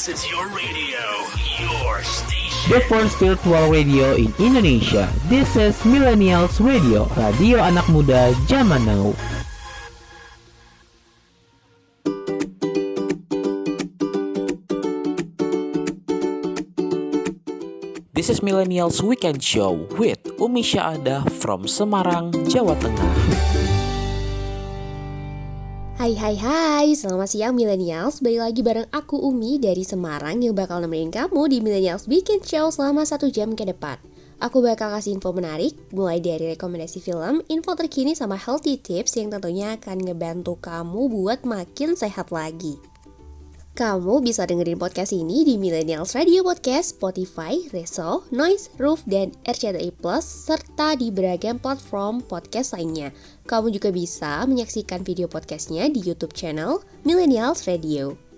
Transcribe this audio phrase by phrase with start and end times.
[0.00, 1.04] This is your radio,
[1.60, 2.72] your station.
[2.72, 5.12] The first virtual radio in Indonesia.
[5.28, 9.12] This is Millennials Radio, radio anak muda zaman now.
[18.16, 23.49] This is Millennials Weekend Show with Umi Syaada from Semarang, Jawa Tengah.
[26.00, 28.24] Hai hai hai, selamat siang millennials.
[28.24, 32.72] Balik lagi bareng aku Umi dari Semarang Yang bakal nemenin kamu di Millennials Weekend Show
[32.72, 34.00] selama satu jam ke depan.
[34.40, 39.36] Aku bakal kasih info menarik Mulai dari rekomendasi film, info terkini sama healthy tips Yang
[39.36, 42.80] tentunya akan ngebantu kamu buat makin sehat lagi
[43.80, 49.96] kamu bisa dengerin podcast ini di Millennials Radio Podcast, Spotify, Reso, Noise, Roof, dan RCTI
[49.96, 53.08] Plus, serta di beragam platform podcast lainnya.
[53.48, 58.29] Kamu juga bisa menyaksikan video podcastnya di YouTube channel Millennials Radio.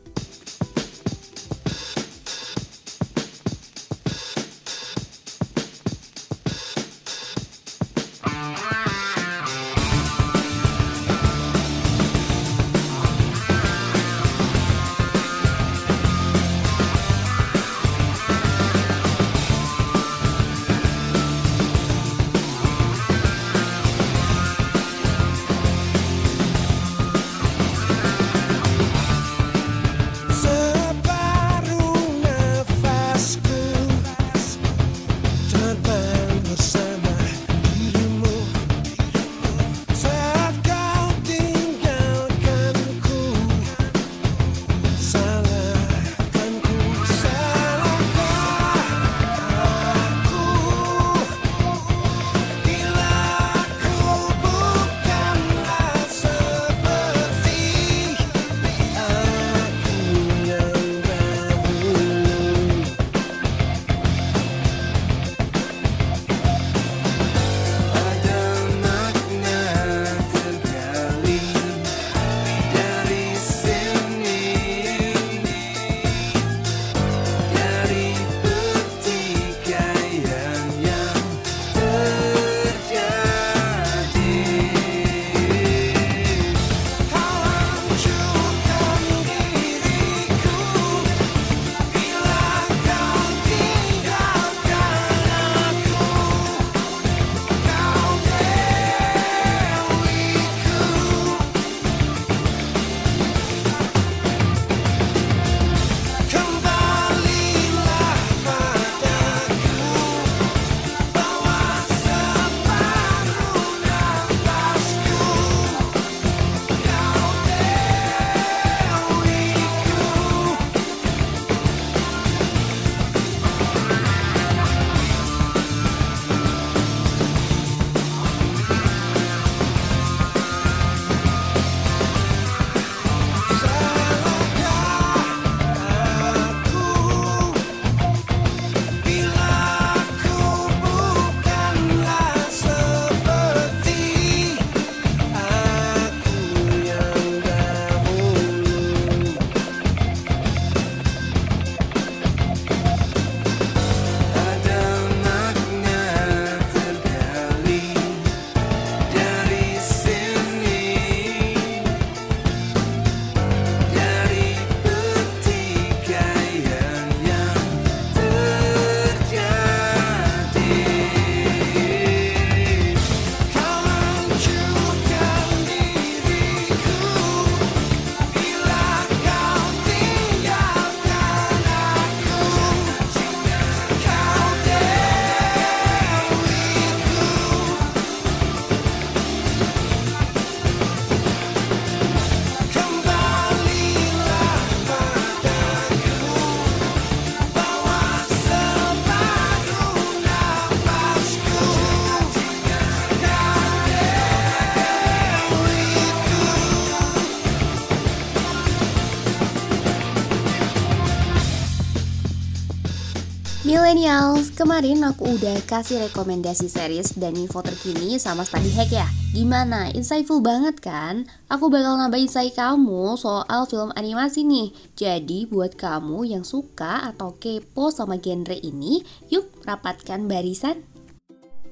[214.02, 219.06] Millennials, kemarin aku udah kasih rekomendasi series dan info terkini sama study hack ya.
[219.30, 219.94] Gimana?
[219.94, 221.30] Insightful banget kan?
[221.46, 224.74] Aku bakal nambah insight kamu soal film animasi nih.
[224.98, 230.82] Jadi buat kamu yang suka atau kepo sama genre ini, yuk rapatkan barisan.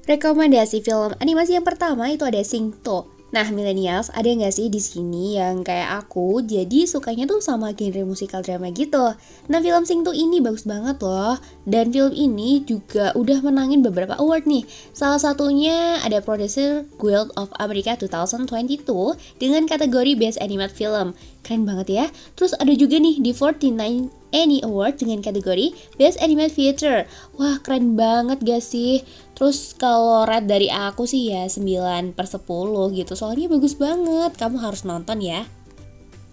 [0.07, 3.11] Rekomendasi film animasi yang pertama itu ada Singto.
[3.31, 8.03] Nah, millennials, ada nggak sih di sini yang kayak aku, jadi sukanya tuh sama genre
[8.03, 9.15] musikal drama gitu.
[9.47, 11.39] Nah, film Sing 2 ini bagus banget loh.
[11.63, 14.67] Dan film ini juga udah menangin beberapa award nih.
[14.91, 21.15] Salah satunya ada producer Guild of America 2022 dengan kategori Best Animated Film.
[21.41, 22.05] Keren banget ya.
[22.35, 26.95] Terus ada juga nih di 49 Annie Award dengan kategori Best Animated Theater.
[27.39, 29.03] Wah, keren banget gak sih?
[29.41, 32.45] Terus kalau red dari aku sih ya 9 per 10
[32.93, 33.17] gitu.
[33.17, 34.37] Soalnya bagus banget.
[34.37, 35.49] Kamu harus nonton ya.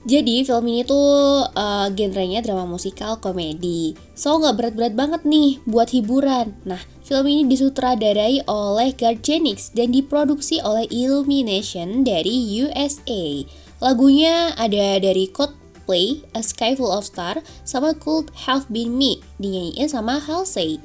[0.04, 3.96] Jadi film ini tuh uh, genrenya drama musikal komedi.
[4.12, 6.52] So nggak berat-berat banget nih buat hiburan.
[6.68, 8.92] Nah, film ini disutradarai oleh
[9.24, 13.40] Jennings dan diproduksi oleh Illumination dari USA.
[13.80, 15.56] Lagunya ada dari Code
[15.88, 20.76] Play, A Sky Full of Stars, sama Could Have Been Me, dinyanyiin sama Halsey.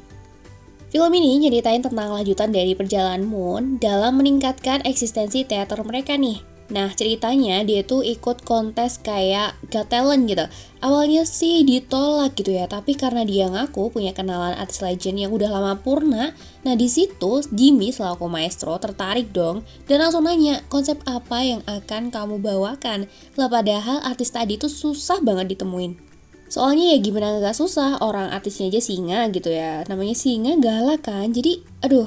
[0.94, 6.46] Film ini nyeritain tentang lanjutan dari perjalanan Moon dalam meningkatkan eksistensi teater mereka nih.
[6.70, 10.46] Nah, ceritanya dia tuh ikut kontes kayak Got Talent gitu.
[10.86, 15.50] Awalnya sih ditolak gitu ya, tapi karena dia ngaku punya kenalan artis legend yang udah
[15.50, 21.42] lama purna, nah di situ Jimmy selaku maestro tertarik dong dan langsung nanya konsep apa
[21.42, 23.10] yang akan kamu bawakan.
[23.34, 26.13] Lah padahal artis tadi tuh susah banget ditemuin.
[26.54, 29.82] Soalnya ya gimana gak susah, orang artisnya aja singa gitu ya.
[29.90, 32.06] Namanya singa galak kan, jadi aduh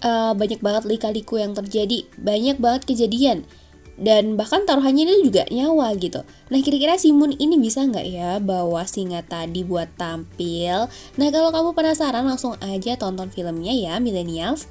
[0.00, 3.44] uh, banyak banget lika-liku yang terjadi, banyak banget kejadian.
[4.00, 6.24] Dan bahkan taruhannya itu juga nyawa gitu.
[6.24, 10.88] Nah kira-kira si Moon ini bisa nggak ya bawa singa tadi buat tampil?
[11.20, 14.64] Nah kalau kamu penasaran langsung aja tonton filmnya ya millennials.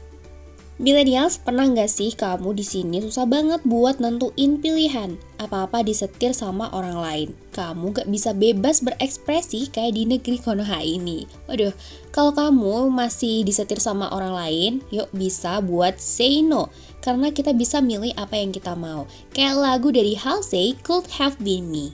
[0.81, 5.13] Millennials, pernah nggak sih kamu di sini susah banget buat nentuin pilihan?
[5.37, 7.29] Apa-apa disetir sama orang lain.
[7.53, 11.29] Kamu gak bisa bebas berekspresi kayak di negeri Konoha ini.
[11.45, 11.69] Waduh,
[12.09, 16.73] kalau kamu masih disetir sama orang lain, yuk bisa buat say no.
[16.97, 19.05] Karena kita bisa milih apa yang kita mau.
[19.37, 21.93] Kayak lagu dari Halsey, Could Have Been Me.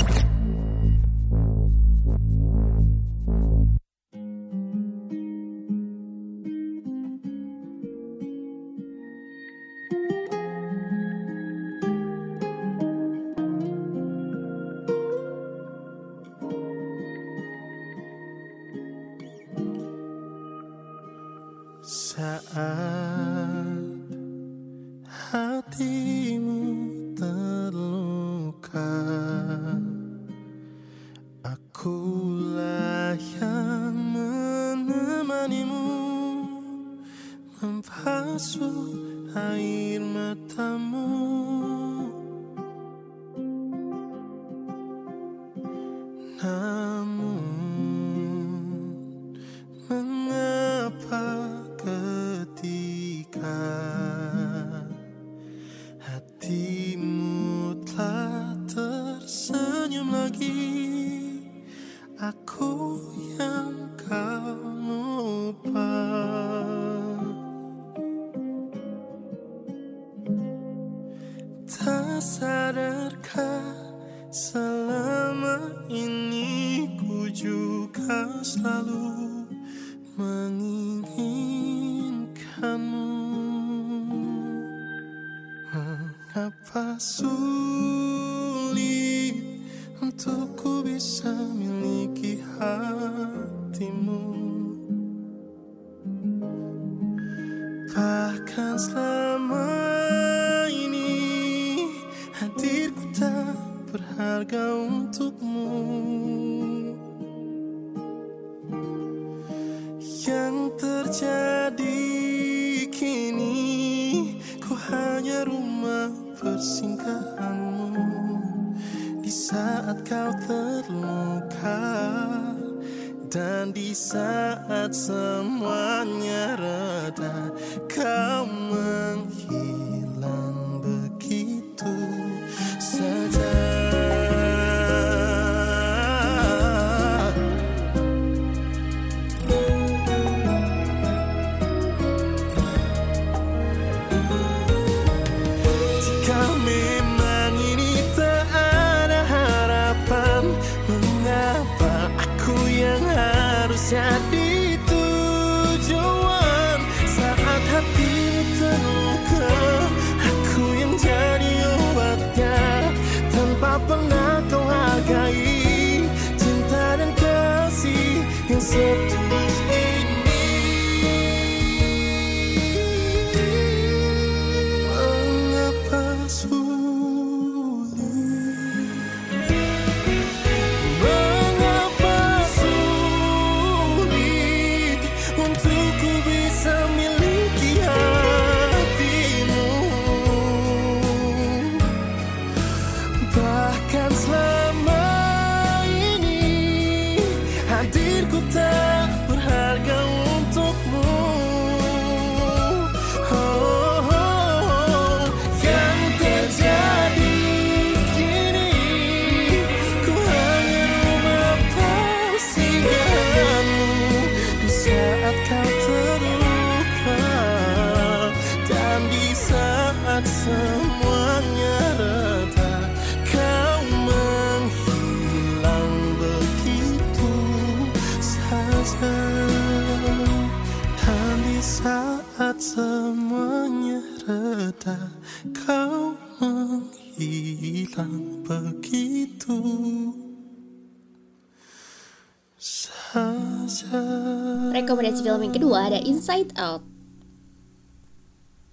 [245.31, 246.83] Film yang kedua ada Inside Out.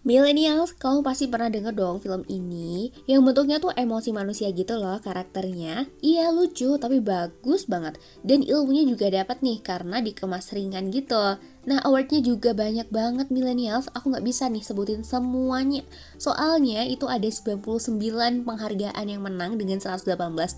[0.02, 2.90] Millennials, kamu pasti pernah denger dong film ini.
[3.06, 5.86] Yang bentuknya tuh emosi manusia gitu loh karakternya.
[6.02, 8.02] Iya lucu tapi bagus banget.
[8.26, 11.38] Dan ilmunya juga dapat nih karena dikemas ringan gitu.
[11.70, 13.86] Nah awardnya juga banyak banget millennials.
[13.94, 15.86] Aku nggak bisa nih sebutin semuanya.
[16.18, 20.10] Soalnya itu ada 99 penghargaan yang menang dengan 118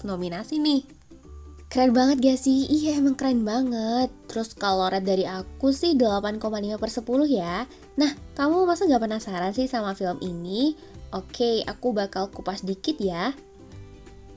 [0.08, 0.99] nominasi nih
[1.70, 2.66] Keren banget gak sih?
[2.66, 6.42] Iya emang keren banget Terus kalau rate dari aku sih 8,5
[6.82, 7.62] per 10 ya
[7.94, 10.74] Nah, kamu masa gak penasaran sih sama film ini?
[11.14, 13.30] Oke, aku bakal kupas dikit ya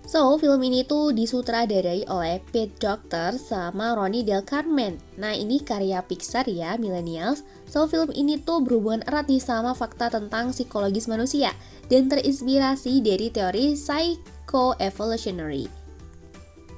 [0.03, 4.99] So, film ini tuh disutradarai oleh Pete Docter sama Ronnie Del Carmen.
[5.15, 7.47] Nah, ini karya Pixar ya, millennials.
[7.71, 11.55] So, film ini tuh berhubungan erat nih sama fakta tentang psikologis manusia
[11.87, 15.82] dan terinspirasi dari teori psycho-evolutionary.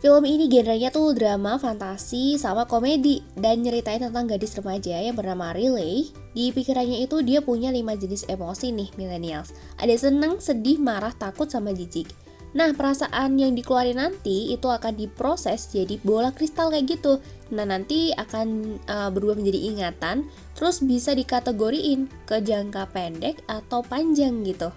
[0.03, 5.55] Film ini genrenya tuh drama, fantasi, sama komedi dan nyeritain tentang gadis remaja yang bernama
[5.55, 6.11] Riley.
[6.35, 9.55] Di pikirannya itu dia punya 5 jenis emosi nih millennials.
[9.79, 12.11] Ada seneng, sedih, marah, takut, sama jijik.
[12.55, 17.19] Nah, perasaan yang dikeluarin nanti itu akan diproses jadi bola kristal kayak gitu.
[17.51, 24.43] Nah, nanti akan uh, berubah menjadi ingatan, terus bisa dikategoriin ke jangka pendek atau panjang
[24.47, 24.71] gitu.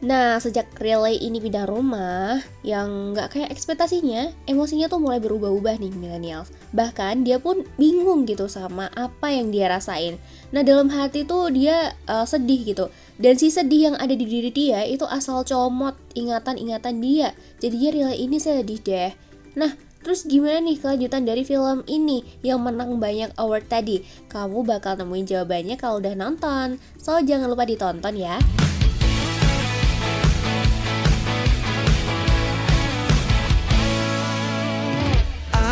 [0.00, 5.92] Nah, sejak relay ini pindah rumah, yang nggak kayak ekspektasinya, emosinya tuh mulai berubah-ubah nih
[5.92, 6.48] millennials.
[6.72, 10.16] Bahkan dia pun bingung gitu sama apa yang dia rasain.
[10.56, 12.88] Nah, dalam hati tuh dia uh, sedih gitu.
[13.20, 17.36] Dan si sedih yang ada di diri dia itu asal comot ingatan-ingatan dia.
[17.60, 19.12] Jadinya relay ini sedih deh.
[19.60, 24.00] Nah, Terus gimana nih kelanjutan dari film ini yang menang banyak award tadi?
[24.32, 26.80] Kamu bakal nemuin jawabannya kalau udah nonton.
[26.96, 28.40] So, jangan lupa ditonton ya.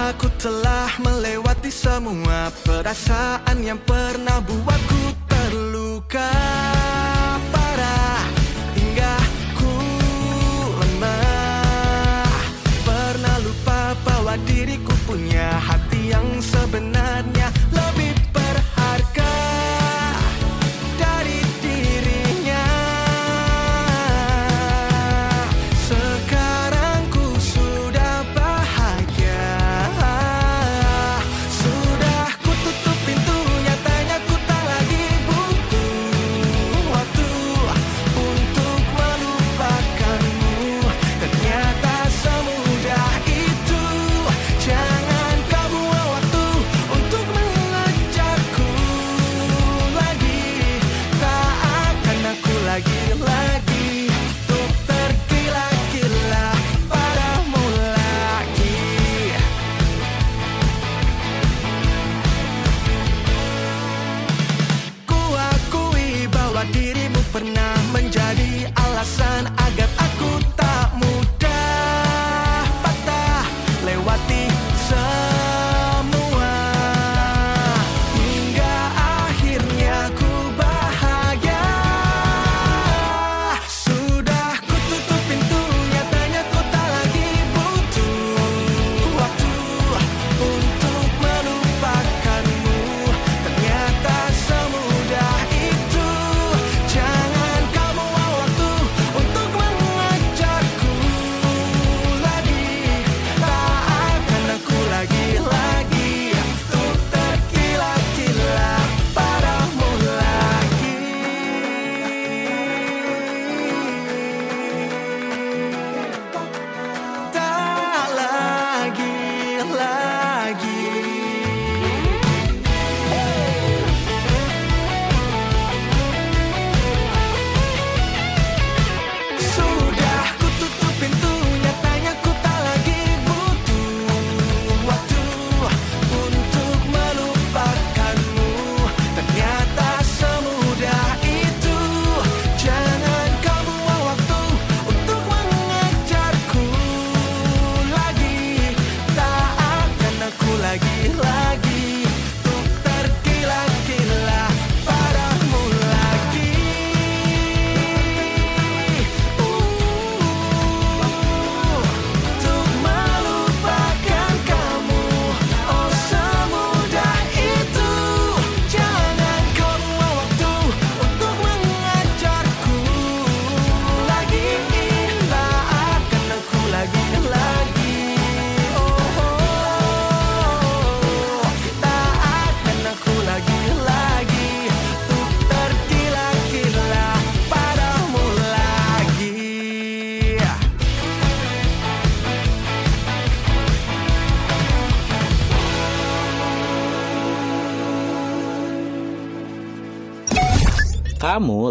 [0.09, 6.33] Aku telah melewati semua perasaan yang pernah buatku terluka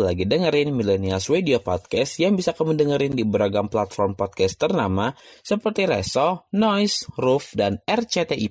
[0.07, 5.11] lagi dengerin Millennials Radio Podcast yang bisa kamu dengerin di beragam platform podcast ternama
[5.43, 8.47] seperti Reso, Noise, Roof, dan RCTI+.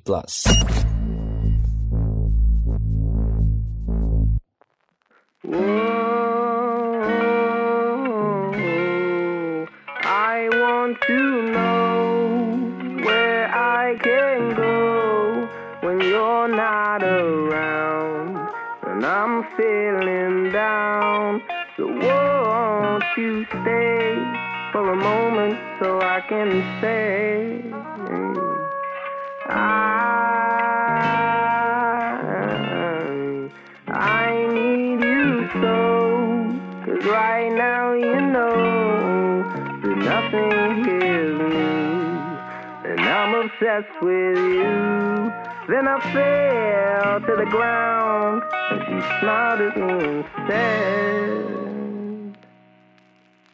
[16.06, 17.15] You're not and
[19.18, 21.42] I'm feeling down.
[21.78, 24.14] So won't you stay
[24.72, 27.62] for a moment so I can say?
[29.48, 30.36] I
[33.88, 35.76] I need you so
[36.84, 39.42] Cause right now you know
[39.82, 41.68] that nothing heals me.
[42.90, 45.32] And I'm obsessed with you.
[45.68, 51.16] Then I fell to the ground And she smiled at me said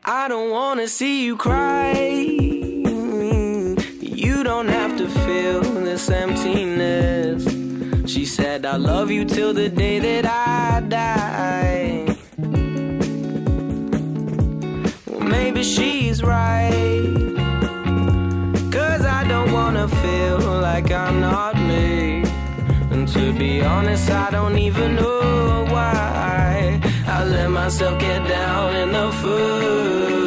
[0.04, 1.92] I don't wanna see you cry.
[4.00, 7.44] You don't have to feel this emptiness.
[8.10, 12.16] She said, I love you till the day that I die.
[15.20, 17.34] Maybe she's right.
[18.72, 21.51] Cause I don't wanna feel like I'm not
[23.64, 30.21] honest, I don't even know why I let myself get down in the first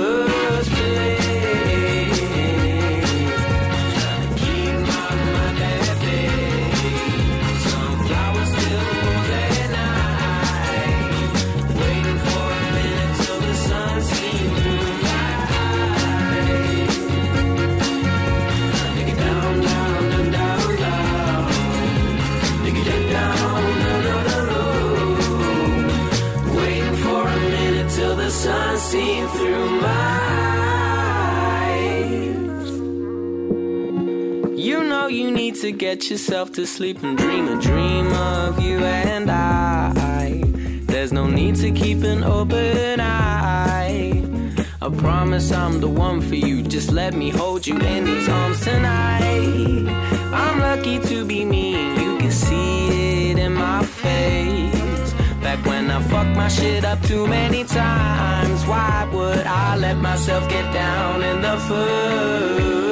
[35.92, 40.42] get yourself to sleep and dream a dream of you and I.
[40.92, 44.24] There's no need to keep an open eye.
[44.82, 46.64] I promise I'm the one for you.
[46.64, 49.86] Just let me hold you in these arms tonight.
[50.42, 51.68] I'm lucky to be me.
[52.04, 55.14] You can see it in my face.
[55.44, 58.66] Back when I fucked my shit up too many times.
[58.66, 62.85] Why would I let myself get down in the first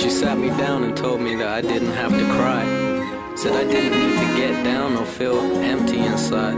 [0.00, 2.64] she sat me down and told me that I didn't have to cry.
[3.36, 6.56] Said I didn't need to get down or feel empty inside.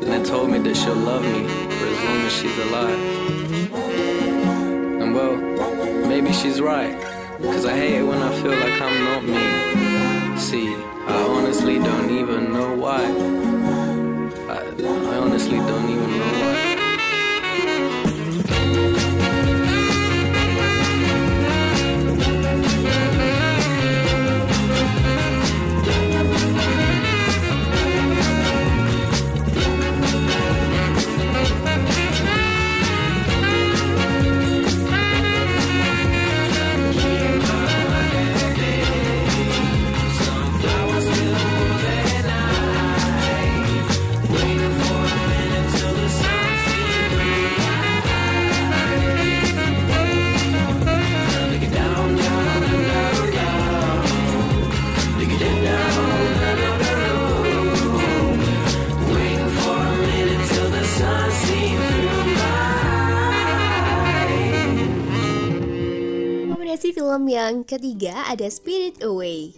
[0.00, 1.46] And then told me that she'll love me
[1.76, 3.00] for as long as she's alive.
[5.02, 5.36] And well,
[6.08, 6.98] maybe she's right.
[7.42, 10.40] Cause I hate it when I feel like I'm not me.
[10.40, 10.74] See,
[11.06, 13.02] I honestly don't even know why.
[14.48, 14.60] I,
[15.12, 16.67] I honestly don't even know why.
[67.08, 69.56] Film yang ketiga ada Spirit Away.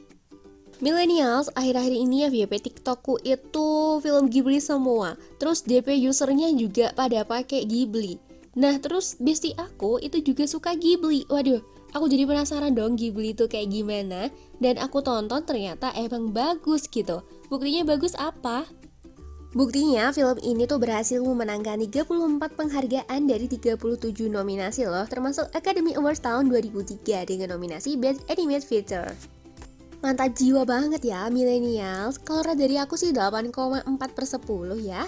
[0.78, 5.18] Millennials, akhir-akhir ini FYP TikTokku itu film Ghibli semua.
[5.42, 8.22] Terus DP usernya juga pada pakai Ghibli.
[8.54, 11.26] Nah, terus bestie aku itu juga suka Ghibli.
[11.26, 11.58] Waduh,
[11.90, 14.30] aku jadi penasaran dong Ghibli itu kayak gimana.
[14.62, 17.26] Dan aku tonton ternyata emang bagus gitu.
[17.50, 18.62] Buktinya bagus apa?
[19.50, 26.22] Buktinya film ini tuh berhasil memenangkan 34 penghargaan dari 37 nominasi loh Termasuk Academy Awards
[26.22, 29.10] tahun 2003 dengan nominasi Best Animated Feature.
[30.06, 32.22] Mantap jiwa banget ya millennials.
[32.22, 34.38] Kalau dari aku sih 8,4 per 10
[34.86, 35.02] ya.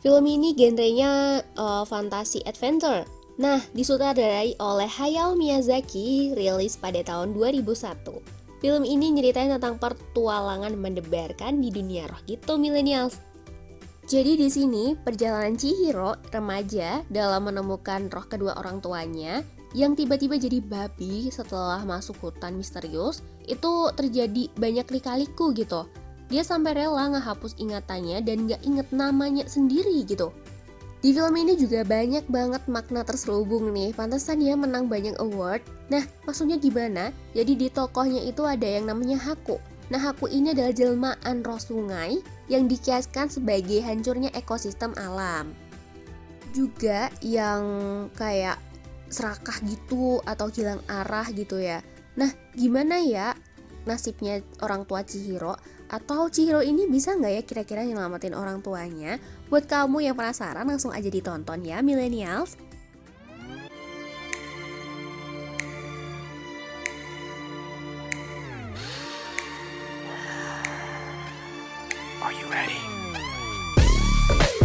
[0.00, 3.04] Film ini genrenya uh, fantasi adventure.
[3.36, 11.62] Nah, disutradarai oleh Hayao Miyazaki, rilis pada tahun 2001 Film ini nyeritain tentang pertualangan mendebarkan
[11.62, 13.22] di dunia roh gitu millennials.
[14.08, 19.44] Jadi di sini perjalanan Chihiro remaja dalam menemukan roh kedua orang tuanya
[19.76, 25.84] yang tiba-tiba jadi babi setelah masuk hutan misterius itu terjadi banyak lika-liku gitu.
[26.32, 30.32] Dia sampai rela ngehapus ingatannya dan gak inget namanya sendiri gitu.
[30.98, 35.62] Di film ini juga banyak banget makna terselubung nih, pantesan ya menang banyak award.
[35.94, 37.14] Nah, maksudnya gimana?
[37.38, 39.62] Jadi di tokohnya itu ada yang namanya Haku.
[39.94, 42.18] Nah, Haku ini adalah jelmaan roh sungai
[42.50, 45.54] yang dikiaskan sebagai hancurnya ekosistem alam.
[46.50, 47.62] Juga yang
[48.18, 48.58] kayak
[49.06, 51.78] serakah gitu atau hilang arah gitu ya.
[52.18, 53.38] Nah, gimana ya
[53.86, 55.54] nasibnya orang tua Chihiro?
[55.88, 59.16] Atau Chihiro ini bisa nggak ya kira-kira nyelamatin orang tuanya?
[59.48, 62.60] Buat kamu yang penasaran langsung aja ditonton ya millennials.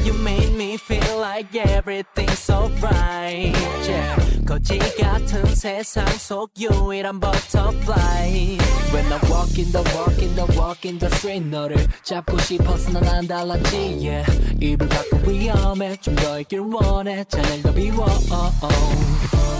[0.05, 3.55] You made me feel like everything's alright.
[3.87, 4.17] Yeah.
[4.47, 8.57] 거지 같은 세상 속 유일한 butterfly.
[8.93, 12.91] When I walk in the walk in the walk in the street 너를 잡고 싶어서
[12.93, 13.77] 난 안 달랐지.
[14.01, 14.25] Yeah.
[14.63, 18.07] 입을 밖으로 위험해 좀 더 있길 원해 잔을 더 비워.
[18.07, 18.97] Oh, oh.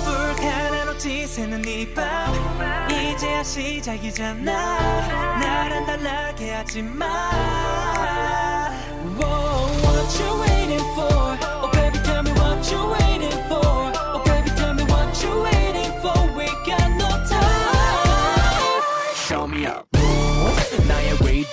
[0.05, 2.35] 불가능으로 지새는 이밤
[2.91, 7.07] 이제야 시작이잖아 나랑 달라게 하지 마.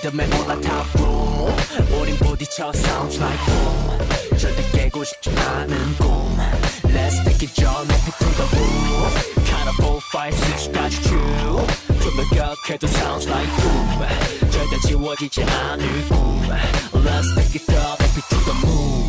[0.00, 1.54] 리듬에 올라타 boom.
[2.00, 4.38] 우린 부딪혀 sounds like boom.
[4.38, 6.36] 절대 깨고 싶지 않은 꿈.
[6.84, 9.34] Let's take it 저 높이 to the roof.
[9.44, 11.66] Kinda four, five, six까지 쭉.
[12.00, 14.50] 좀더 격해도 sounds like boom.
[14.50, 16.42] 절대 지워지지 않을 꿈.
[17.04, 18.99] Let's take it up 높이 to the moon.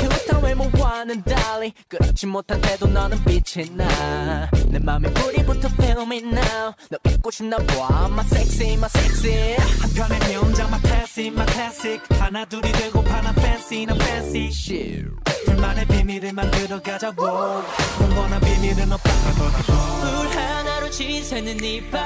[0.00, 6.72] Cute 외모와는 달리 그렇지 못한데도 너는 빛이 나내 맘에 불이 붙어 feel me now.
[6.88, 8.06] 너 잊고 싶나 봐.
[8.06, 9.56] My sexy my sexy.
[9.80, 12.00] 한편의 명장 my classic my classic.
[12.18, 14.46] 하나 둘이 되고 파나 fancy 난 fancy.
[14.46, 15.04] Shit
[15.44, 17.62] 둘만의 비밀을 만들어가자 wow.
[17.98, 19.10] 넌 비밀은 없다.
[20.00, 22.00] 불 하나로 지새는 이밤.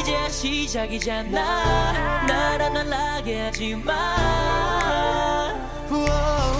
[0.00, 2.26] 이제야 시작이잖아.
[2.26, 3.92] 나랑 날라게 하지마.
[5.90, 6.59] Whoa,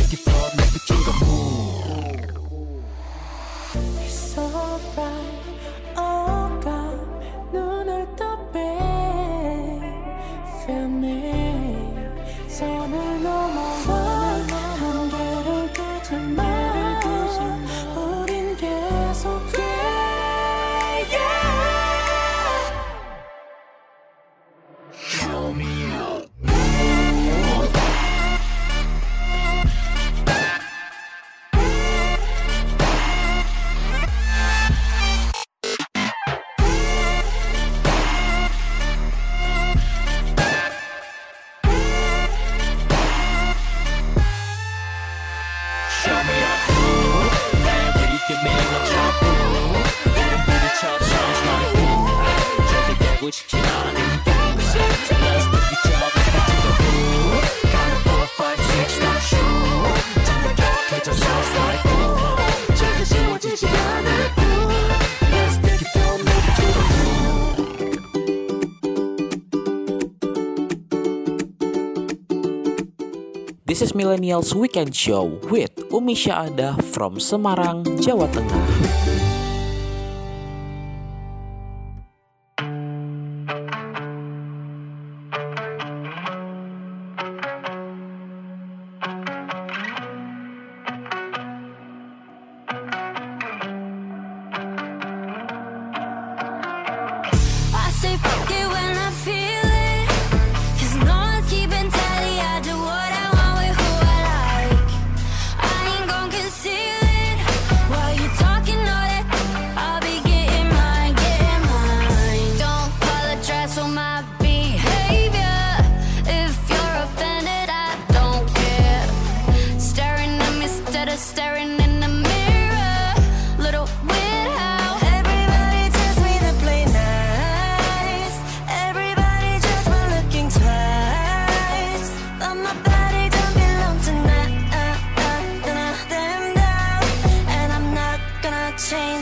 [73.81, 79.00] Is Millennials Weekend Show with Umi Syaada from Semarang, Jawa Tengah.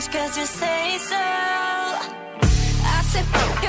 [0.00, 1.16] change cause you say so.
[1.16, 3.64] I said, fuck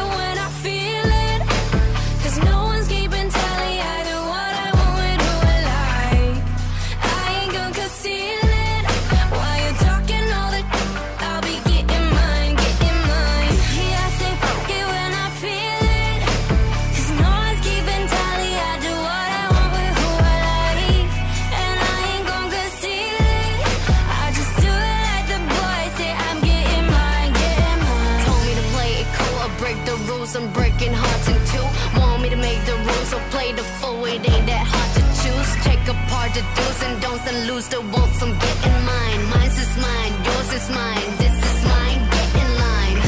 [36.34, 38.22] the do's and don'ts and lose the wants.
[38.22, 39.22] I'm getting mine.
[39.34, 41.10] Mine's is mine, yours is mine.
[41.22, 42.00] This is mine.
[42.16, 43.00] Get in line.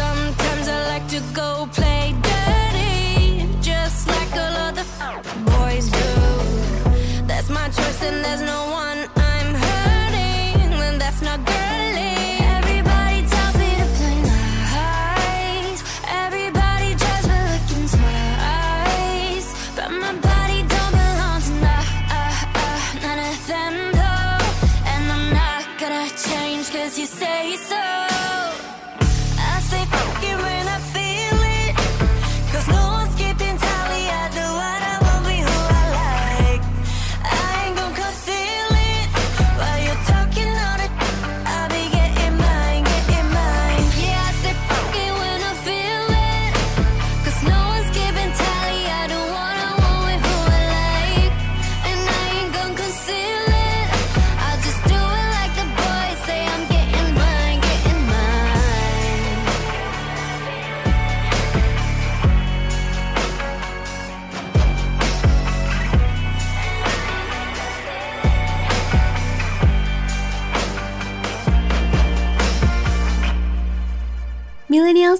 [0.00, 4.86] Sometimes I like to go play dirty, just like all other
[5.52, 6.08] boys do.
[7.26, 8.63] That's my choice and there's no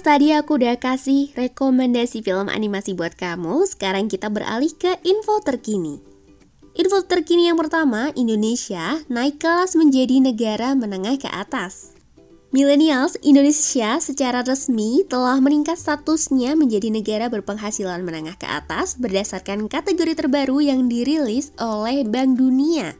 [0.05, 3.65] tadi aku udah kasih rekomendasi film animasi buat kamu.
[3.65, 5.97] Sekarang kita beralih ke info terkini.
[6.77, 11.97] Info terkini yang pertama, Indonesia naik kelas menjadi negara menengah ke atas.
[12.53, 20.13] Millennials Indonesia secara resmi telah meningkat statusnya menjadi negara berpenghasilan menengah ke atas berdasarkan kategori
[20.13, 22.93] terbaru yang dirilis oleh Bank Dunia.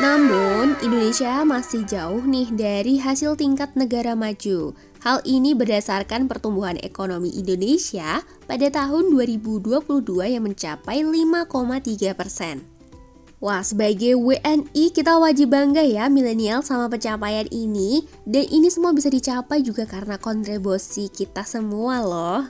[0.00, 4.72] Namun, Indonesia masih jauh nih dari hasil tingkat negara maju.
[5.00, 9.80] Hal ini berdasarkan pertumbuhan ekonomi Indonesia pada tahun 2022
[10.28, 12.60] yang mencapai 5,3 persen.
[13.40, 19.08] Wah, sebagai WNI kita wajib bangga ya milenial sama pencapaian ini dan ini semua bisa
[19.08, 22.44] dicapai juga karena kontribusi kita semua loh.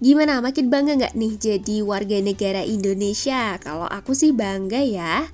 [0.00, 3.60] Gimana, makin bangga nggak nih jadi warga negara Indonesia?
[3.60, 5.28] Kalau aku sih bangga ya.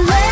[0.00, 0.29] Oleh,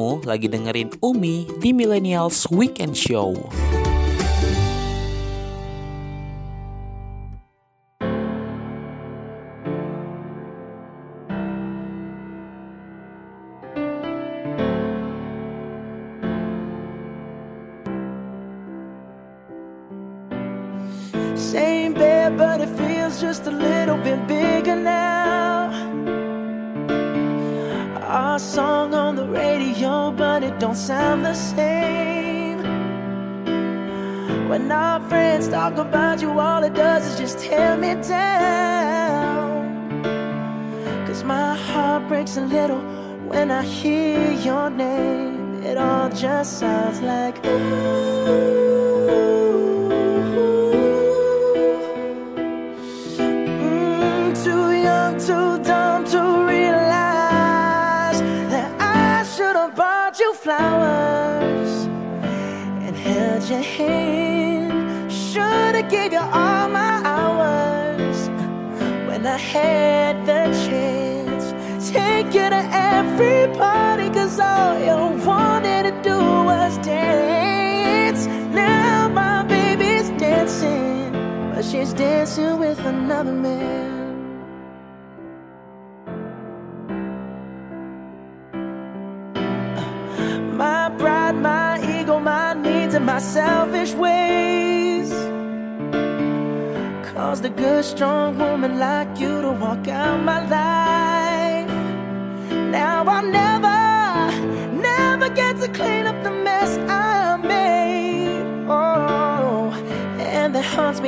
[0.00, 3.36] Kamu lagi dengerin Umi di Millennials Weekend Show.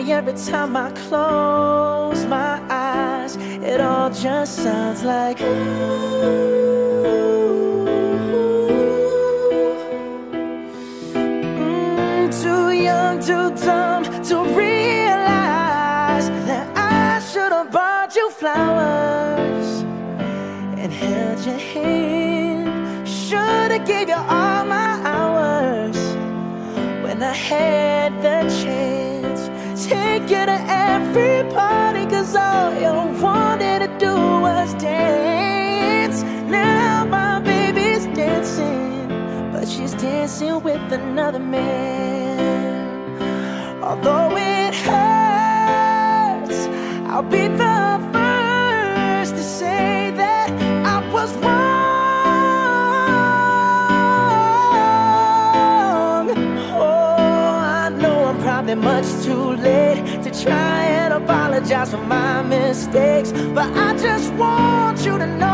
[0.05, 3.37] Me every time I close my eyes.
[3.37, 5.39] It all just sounds like.
[11.79, 19.83] Mm, too young, too dumb to realize that I should have bought you flowers
[20.81, 23.09] and held your hand.
[23.09, 25.99] Should have gave you all my hours
[27.05, 28.91] when I had the chance.
[30.23, 36.23] You to every party, cause all you wanted to do was dance.
[36.49, 39.09] Now my baby's dancing,
[39.53, 42.73] but she's dancing with another man.
[43.83, 46.61] Although it hurts,
[47.11, 50.51] I'll be the first to say that
[50.87, 51.37] I was
[60.43, 65.47] try and apologize for my mistakes, but I just want you to know.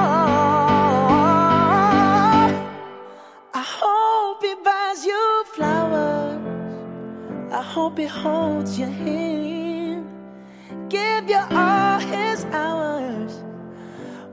[3.54, 6.40] I hope he buys you flowers.
[7.52, 10.06] I hope he holds your hand,
[10.88, 13.32] give you all his hours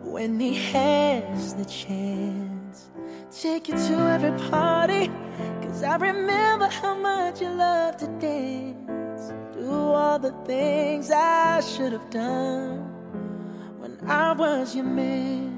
[0.04, 2.90] when he has the chance.
[3.42, 5.12] Take you to every party,
[5.62, 8.95] cause I remember how much you love to dance.
[9.76, 12.88] Do all the things I should have done
[13.84, 15.52] when I was your man.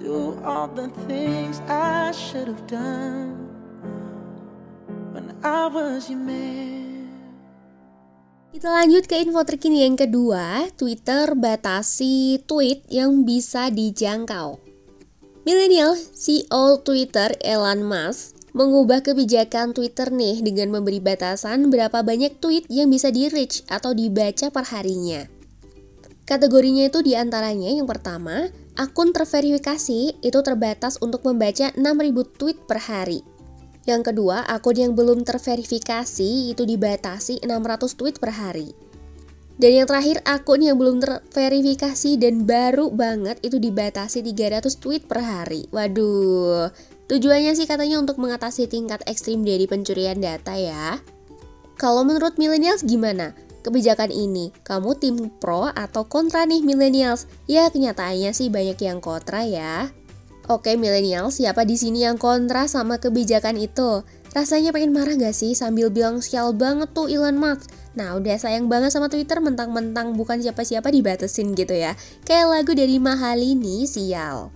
[0.00, 3.36] Do all the things I should have done
[5.12, 7.12] when I was your man.
[8.56, 14.56] Kita lanjut ke info terkini yang kedua, Twitter batasi tweet yang bisa dijangkau.
[15.44, 22.66] Millennial CEO Twitter Elon Musk mengubah kebijakan Twitter nih dengan memberi batasan berapa banyak tweet
[22.66, 25.22] yang bisa di-reach atau dibaca per harinya.
[26.26, 32.82] Kategorinya itu di antaranya yang pertama, akun terverifikasi itu terbatas untuk membaca 6000 tweet per
[32.82, 33.24] hari.
[33.88, 38.76] Yang kedua, akun yang belum terverifikasi itu dibatasi 600 tweet per hari.
[39.56, 45.24] Dan yang terakhir, akun yang belum terverifikasi dan baru banget itu dibatasi 300 tweet per
[45.24, 45.66] hari.
[45.72, 46.68] Waduh,
[47.08, 51.00] tujuannya sih katanya untuk mengatasi tingkat ekstrim dari pencurian data ya.
[51.80, 53.34] Kalau menurut millennials gimana?
[53.64, 57.26] Kebijakan ini, kamu tim pro atau kontra nih millennials?
[57.50, 59.90] Ya kenyataannya sih banyak yang kontra ya.
[60.48, 64.00] Oke milenial, siapa di sini yang kontra sama kebijakan itu?
[64.32, 67.68] Rasanya pengen marah gak sih sambil bilang sial banget tuh Elon Musk?
[67.92, 71.92] Nah udah sayang banget sama Twitter mentang-mentang bukan siapa-siapa dibatesin gitu ya.
[72.24, 74.48] Kayak lagu dari Mahalini, sial.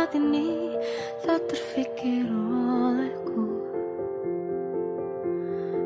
[0.00, 0.80] saat ini
[1.20, 3.68] tak terfikir olehku.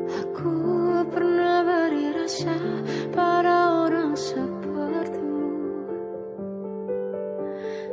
[0.07, 0.55] Aku
[1.11, 2.55] pernah beri rasa
[3.11, 5.51] pada orang sepertimu.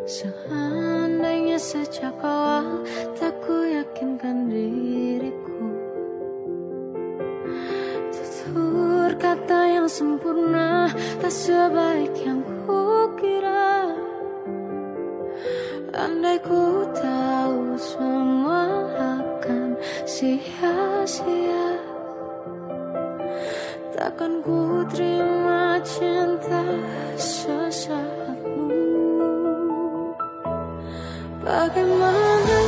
[0.07, 2.87] Seandainya sejak awal
[3.19, 5.75] tak ku yakinkan diriku.
[8.15, 10.87] Tutur kata yang sempurna
[11.19, 13.91] tak sebaik yang kukira
[15.93, 18.65] Andai ku tahu semua
[18.97, 19.77] akan
[20.09, 21.77] sia-sia.
[23.93, 26.65] Takkan ku terima cinta
[27.21, 28.73] sesaatmu
[31.45, 32.62] Bagaimana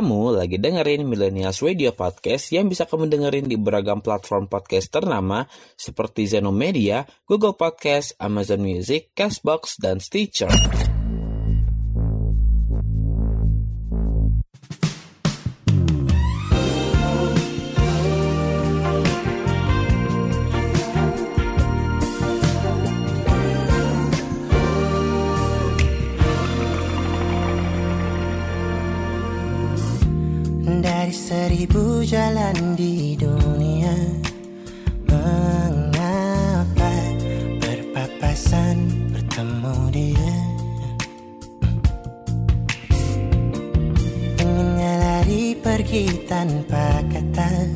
[0.00, 5.44] Kamu lagi dengerin Millennials Radio Podcast yang bisa kamu dengerin di beragam platform podcast ternama
[5.76, 10.48] seperti Zenomedia, Google Podcast, Amazon Music, Castbox, dan Stitcher.
[31.10, 33.98] Dari seribu jalan di dunia.
[35.10, 36.94] Mengapa
[37.58, 40.34] berpapasan bertemu dia?
[44.38, 47.74] Inginnya lari pergi tanpa kata.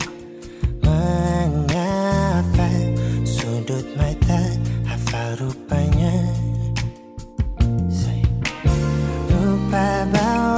[0.86, 2.70] Mengapa
[3.26, 4.46] sudut mata
[4.86, 6.22] hafal rupanya?
[9.26, 10.53] Lupa bahwa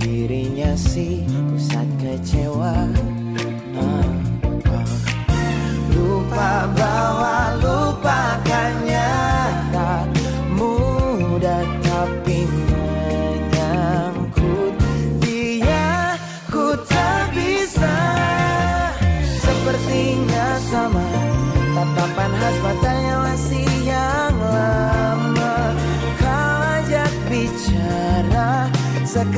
[0.00, 2.88] dirinya si pusat kecewa.
[3.76, 4.08] Nah,
[4.72, 4.88] ah.
[5.92, 9.12] Lupa bahwa lupakannya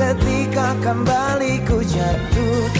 [0.09, 2.78] seketika kembali ku jatuh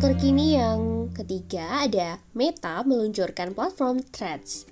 [0.00, 4.64] Terkini yang ketiga ada Meta meluncurkan platform Threads.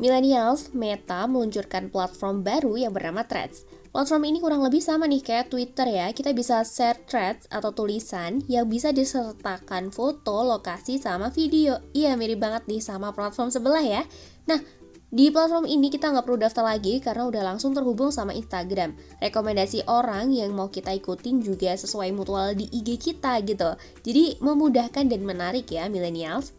[0.00, 3.68] Millennials, Meta meluncurkan platform baru yang bernama Threads.
[3.92, 6.08] Platform ini kurang lebih sama nih kayak Twitter ya.
[6.16, 11.76] Kita bisa share threads atau tulisan yang bisa disertakan foto, lokasi, sama video.
[11.92, 14.00] Iya, mirip banget nih sama platform sebelah ya.
[14.48, 14.64] Nah,
[15.12, 18.96] di platform ini kita nggak perlu daftar lagi karena udah langsung terhubung sama Instagram.
[19.20, 23.76] Rekomendasi orang yang mau kita ikutin juga sesuai mutual di IG kita gitu.
[24.00, 26.56] Jadi memudahkan dan menarik ya millennials.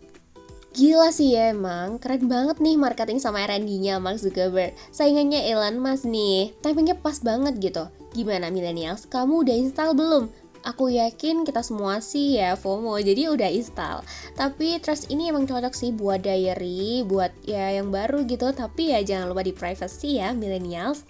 [0.77, 4.77] Gila sih ya emang, keren banget nih marketing sama R&D-nya Mark Zuckerberg.
[4.93, 7.89] Saingannya Elon Musk nih, timingnya pas banget gitu.
[8.13, 10.29] Gimana millennials, kamu udah install belum?
[10.63, 13.99] Aku yakin kita semua sih ya FOMO, jadi udah install.
[14.39, 18.47] Tapi trust ini emang cocok sih buat diary, buat ya yang baru gitu.
[18.55, 21.03] Tapi ya jangan lupa di privacy ya millennials.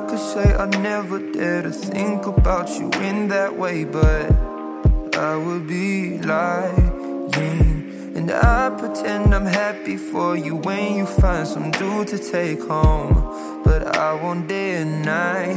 [0.00, 4.32] I could say I never dare to think about you in that way, but
[5.14, 7.34] I would be lying.
[8.16, 13.12] And I pretend I'm happy for you when you find some dude to take home.
[13.62, 15.52] But I won't deny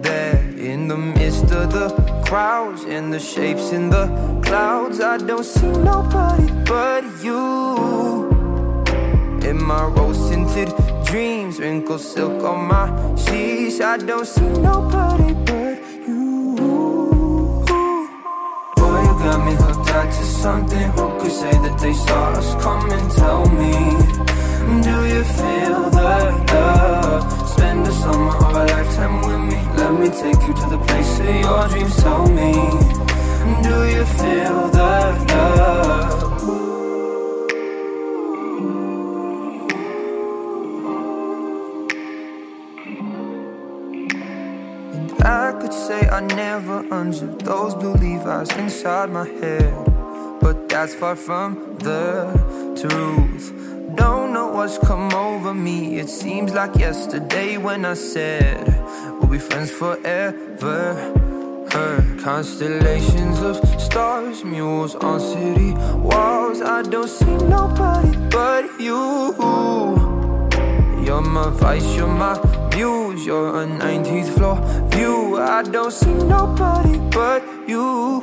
[0.00, 1.90] that in the midst of the
[2.26, 4.06] crowds and the shapes in the
[4.42, 8.30] clouds, I don't see nobody but you.
[9.48, 10.31] In my rose
[11.12, 12.86] dreams, wrinkled silk on my
[13.16, 13.82] sheets.
[13.82, 16.56] I don't see nobody but you.
[18.76, 20.88] Boy, you got me hooked out to something.
[20.96, 23.06] Who could say that they saw us coming?
[23.10, 23.74] Tell me,
[24.86, 26.12] do you feel the
[26.54, 27.48] love?
[27.50, 29.58] Spend the summer or a lifetime with me.
[29.76, 31.96] Let me take you to the place of your dreams.
[32.02, 32.52] Tell me,
[33.66, 34.90] do you feel the
[35.28, 36.31] love?
[46.28, 49.74] Never unzipped those blue Levi's inside my head.
[50.40, 52.32] But that's far from the
[52.80, 53.52] truth.
[53.94, 55.98] Don't know what's come over me.
[55.98, 58.66] It seems like yesterday when I said
[59.18, 60.80] we'll be friends forever.
[61.74, 66.60] Uh, constellations of stars, mules on city walls.
[66.60, 69.34] I don't see nobody but you.
[71.04, 74.56] You're my vice, you're my muse, you're a 19th floor
[74.90, 75.38] view.
[75.38, 78.20] I don't see nobody but you.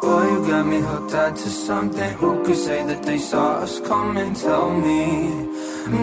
[0.00, 2.12] Boy, you got me hooked onto something.
[2.14, 4.34] Who could say that they saw us coming?
[4.34, 5.48] Tell me,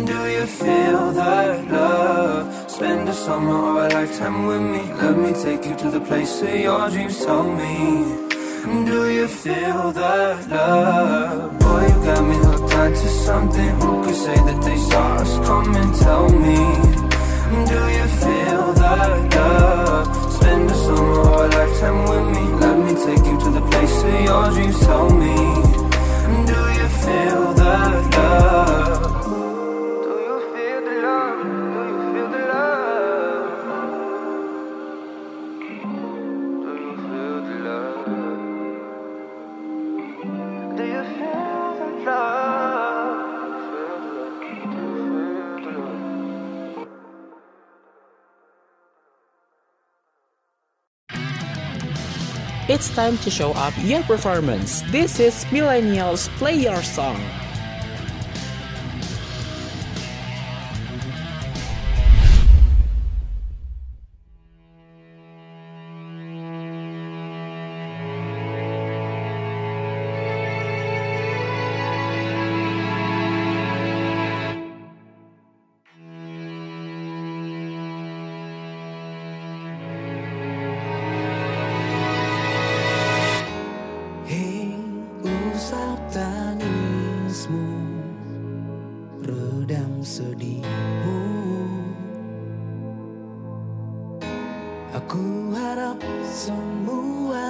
[0.06, 2.72] do you feel that love?
[2.72, 4.84] Spend a summer or a lifetime with me.
[5.02, 7.18] Let me take you to the place of your dreams.
[7.26, 11.60] Tell me, do you feel that love?
[11.60, 12.49] Boy, you got me
[12.80, 13.70] hooked onto something.
[13.82, 15.92] Who could say that they saw us coming?
[15.94, 16.56] Tell me,
[17.72, 20.34] do you feel that love?
[20.34, 22.44] Spend a summer or a lifetime with me.
[22.64, 24.80] Let me take you to the place of your dreams.
[24.80, 25.36] Tell me,
[26.52, 28.69] do you feel that love?
[52.80, 54.84] It's time to show up your performance.
[54.88, 57.20] This is Millennials Play Your Song.
[90.00, 91.20] Sedihmu.
[94.96, 97.44] Aku harap semuanya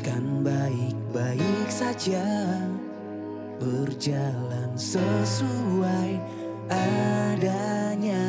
[0.00, 2.24] Kan baik-baik saja.
[3.60, 6.16] Berjalan sesuai
[6.72, 8.24] adanya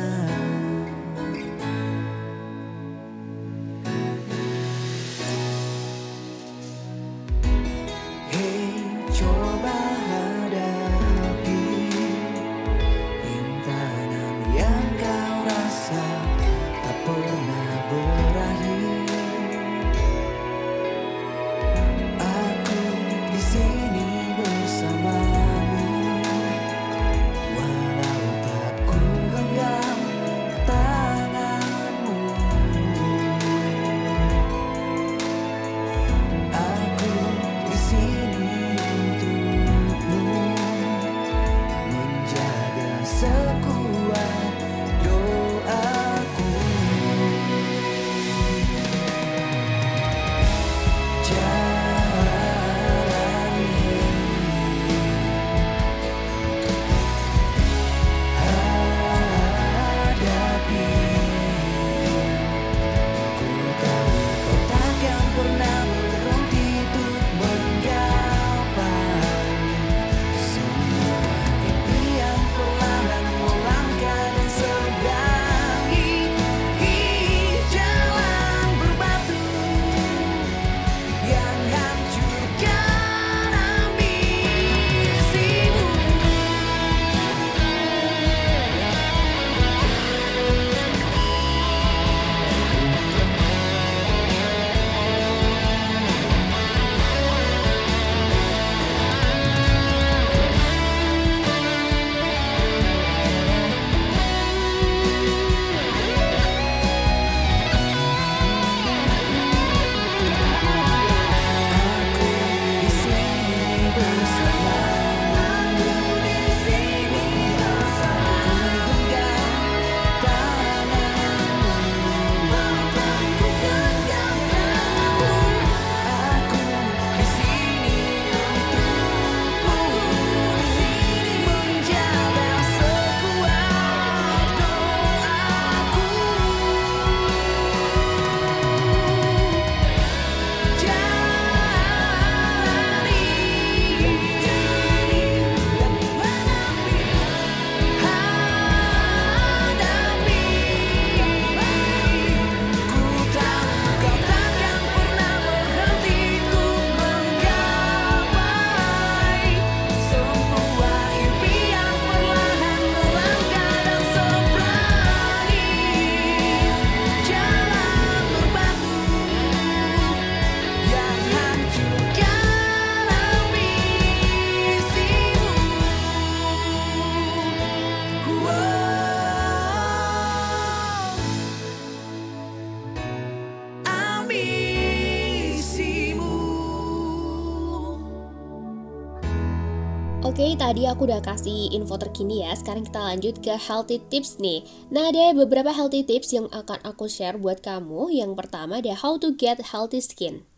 [190.72, 192.56] tadi aku udah kasih info terkini ya.
[192.56, 194.64] Sekarang kita lanjut ke healthy tips nih.
[194.88, 198.08] Nah, ada beberapa healthy tips yang akan aku share buat kamu.
[198.08, 200.48] Yang pertama ada how to get healthy skin.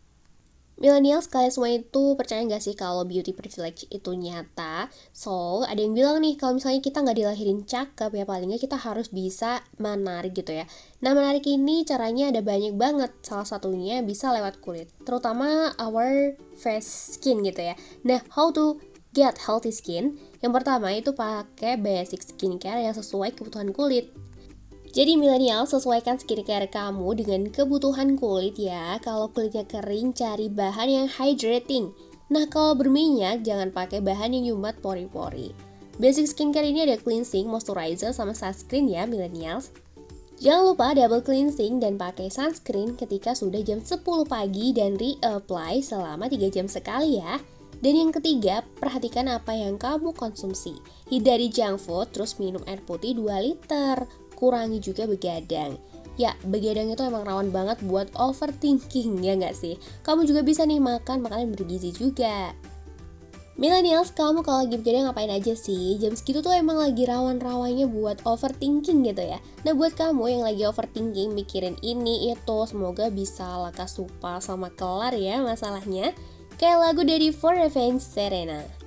[0.79, 4.87] Millennials kalian semua itu percaya nggak sih kalau beauty privilege itu nyata?
[5.11, 9.11] So, ada yang bilang nih kalau misalnya kita nggak dilahirin cakep ya palingnya kita harus
[9.11, 10.63] bisa menarik gitu ya.
[11.03, 13.11] Nah menarik ini caranya ada banyak banget.
[13.19, 17.75] Salah satunya bisa lewat kulit, terutama our face skin gitu ya.
[18.07, 18.79] Nah how to
[19.15, 20.19] get healthy skin?
[20.43, 24.11] Yang pertama itu pakai basic skincare yang sesuai kebutuhan kulit.
[24.91, 28.99] Jadi milenial sesuaikan skincare kamu dengan kebutuhan kulit ya.
[28.99, 31.95] Kalau kulitnya kering, cari bahan yang hydrating.
[32.27, 35.55] Nah kalau berminyak, jangan pakai bahan yang nyumat pori-pori.
[35.95, 39.71] Basic skincare ini ada cleansing, moisturizer, sama sunscreen ya millennials.
[40.35, 46.27] Jangan lupa double cleansing dan pakai sunscreen ketika sudah jam 10 pagi dan reapply selama
[46.27, 47.39] 3 jam sekali ya.
[47.85, 50.73] Dan yang ketiga, perhatikan apa yang kamu konsumsi.
[51.05, 55.77] Hindari junk food, terus minum air putih 2 liter kurangi juga begadang.
[56.17, 59.77] Ya, begadang itu emang rawan banget buat overthinking, ya nggak sih?
[60.01, 62.57] Kamu juga bisa nih makan makanan bergizi juga.
[63.55, 66.01] Millennials, kamu kalau lagi begadang ngapain aja sih?
[66.01, 69.37] Jam segitu tuh emang lagi rawan-rawannya buat overthinking gitu ya.
[69.61, 75.13] Nah buat kamu yang lagi overthinking, mikirin ini itu, semoga bisa lekas lupa sama kelar
[75.13, 76.17] ya masalahnya.
[76.55, 78.84] Kayak lagu dari For Revenge Serena.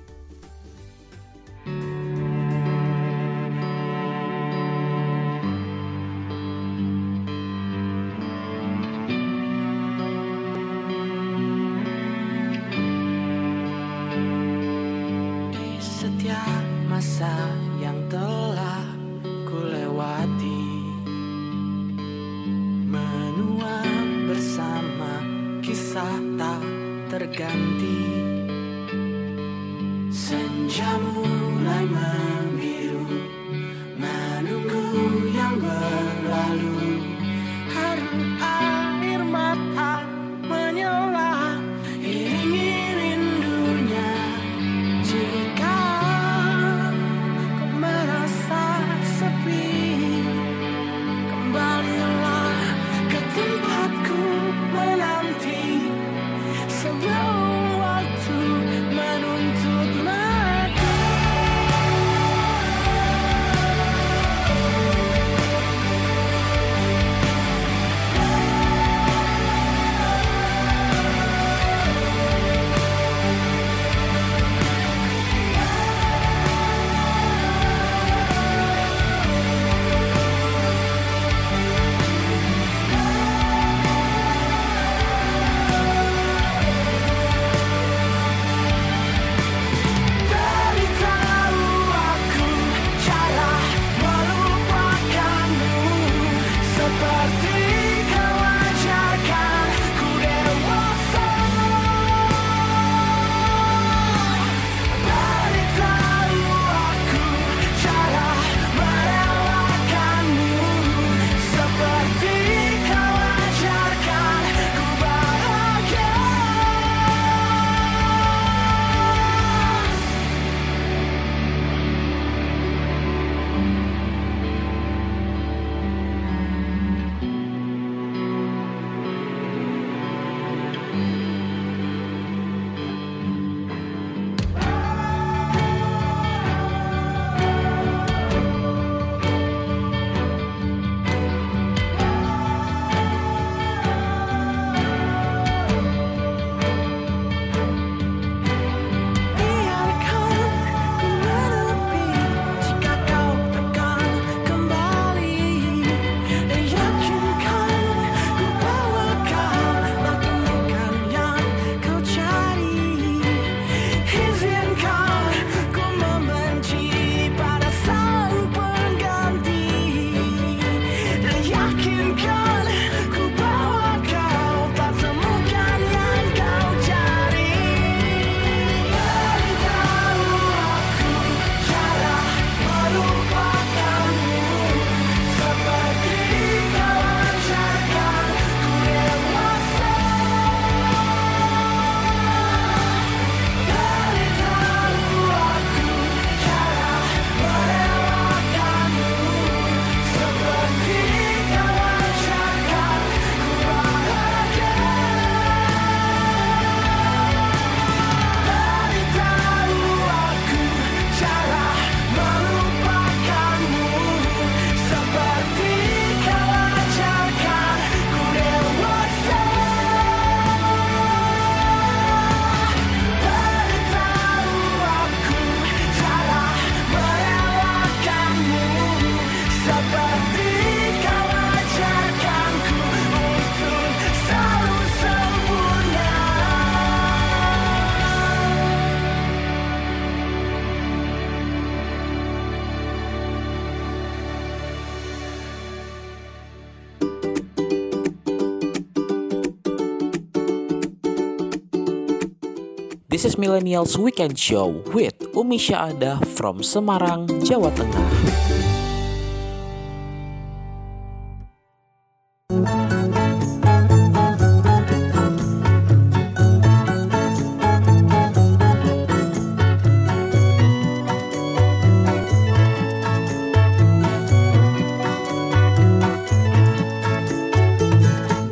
[253.19, 258.07] This is Millennials Weekend Show with Umi Syahada from Semarang, Jawa Tengah.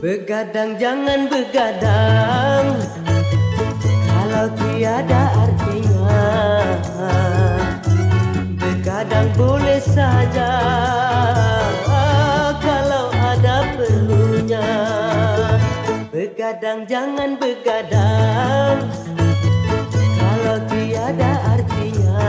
[0.03, 2.56] Begadang jangan begadang
[4.37, 6.21] Kalau tiada artinya.
[8.61, 10.51] Begadang boleh saja
[12.61, 14.61] Kalau ada perlunya.
[16.13, 18.85] Begadang jangan begadang
[20.21, 22.21] Kalau tiada artinya.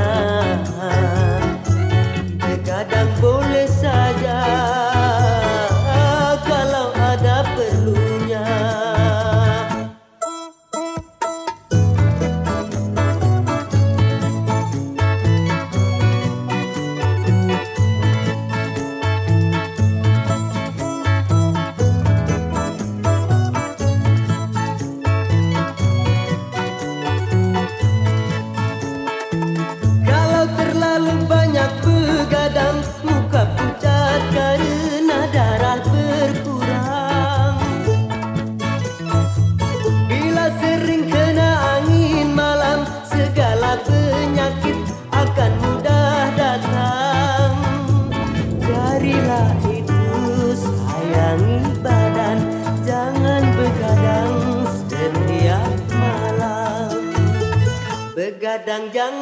[2.41, 4.88] Begadang boleh saja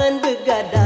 [0.07, 0.86] Begadang jangan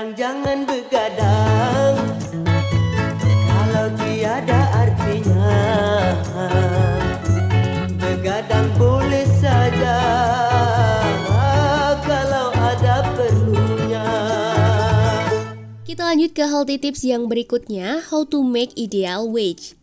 [0.00, 1.94] Begadang jangan begadang
[3.28, 5.52] Kalau tiada artinya
[8.00, 10.00] Begadang boleh saja
[12.00, 14.08] Kalau ada perlunya
[15.84, 19.76] Kita lanjut ke healthy tips yang berikutnya, how to make ideal wage.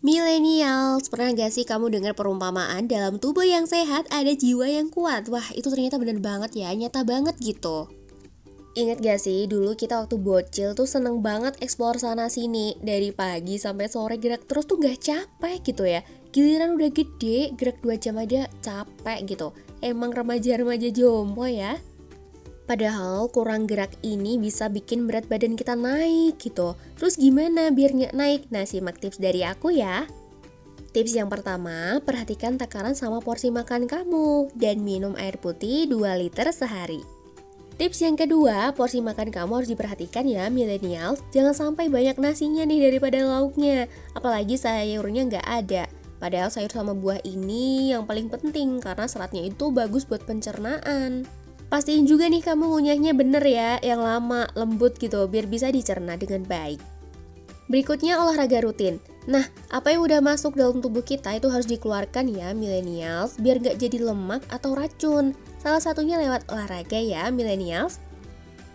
[0.00, 5.28] Millennials, pernah gak sih kamu dengar perumpamaan dalam tubuh yang sehat ada jiwa yang kuat?
[5.28, 7.92] Wah, itu ternyata bener banget ya, nyata banget gitu.
[8.72, 13.60] Ingat gak sih, dulu kita waktu bocil tuh seneng banget explore sana sini Dari pagi
[13.60, 16.00] sampai sore gerak terus tuh gak capek gitu ya
[16.32, 19.52] Giliran udah gede, gerak 2 jam aja capek gitu
[19.84, 21.76] Emang remaja-remaja jompo ya
[22.64, 26.78] Padahal kurang gerak ini bisa bikin berat badan kita naik gitu.
[26.96, 28.48] Terus gimana biar nggak naik?
[28.54, 30.06] Nah simak tips dari aku ya.
[30.94, 36.48] Tips yang pertama, perhatikan takaran sama porsi makan kamu dan minum air putih 2 liter
[36.54, 37.21] sehari.
[37.82, 41.18] Tips yang kedua, porsi makan kamu harus diperhatikan ya millennials.
[41.34, 45.90] Jangan sampai banyak nasinya nih daripada lauknya, apalagi sayurnya nggak ada.
[46.22, 51.26] Padahal sayur sama buah ini yang paling penting karena seratnya itu bagus buat pencernaan.
[51.74, 56.46] Pastiin juga nih kamu ngunyahnya bener ya, yang lama, lembut gitu, biar bisa dicerna dengan
[56.46, 56.78] baik.
[57.66, 59.02] Berikutnya olahraga rutin.
[59.26, 63.82] Nah, apa yang udah masuk dalam tubuh kita itu harus dikeluarkan ya millennials, biar nggak
[63.82, 65.34] jadi lemak atau racun.
[65.62, 68.02] Salah satunya lewat olahraga ya millennials.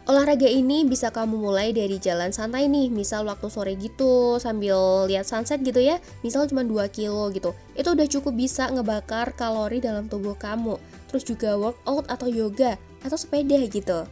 [0.07, 5.27] Olahraga ini bisa kamu mulai dari jalan santai nih, misal waktu sore gitu sambil lihat
[5.27, 7.51] sunset gitu ya, misal cuma 2 kilo gitu.
[7.75, 10.79] Itu udah cukup bisa ngebakar kalori dalam tubuh kamu.
[11.11, 14.07] Terus juga workout atau yoga atau sepeda gitu.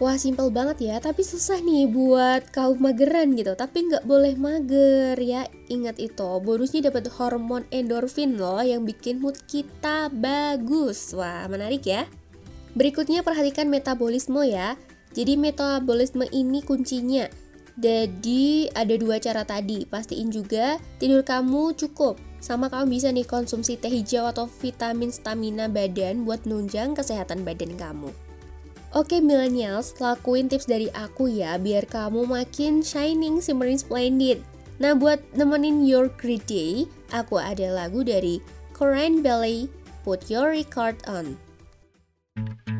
[0.00, 3.52] Wah simple banget ya, tapi susah nih buat kaum mageran gitu.
[3.52, 6.40] Tapi nggak boleh mager ya, ingat itu.
[6.40, 11.12] Bonusnya dapat hormon endorfin loh yang bikin mood kita bagus.
[11.12, 12.08] Wah menarik ya.
[12.72, 14.80] Berikutnya perhatikan metabolisme ya.
[15.12, 17.28] Jadi metabolisme ini kuncinya.
[17.76, 19.84] Jadi ada dua cara tadi.
[19.84, 22.16] Pastiin juga tidur kamu cukup.
[22.40, 27.76] Sama kamu bisa nih konsumsi teh hijau atau vitamin stamina badan buat nunjang kesehatan badan
[27.76, 28.29] kamu.
[28.90, 34.42] Oke millennials, lakuin tips dari aku ya biar kamu makin shining, shimmering, splendid.
[34.82, 38.42] Nah buat nemenin your great day, aku ada lagu dari
[38.74, 39.70] Korean Ballet,
[40.02, 41.38] Put Your Record On.
[42.34, 42.79] Mm -hmm.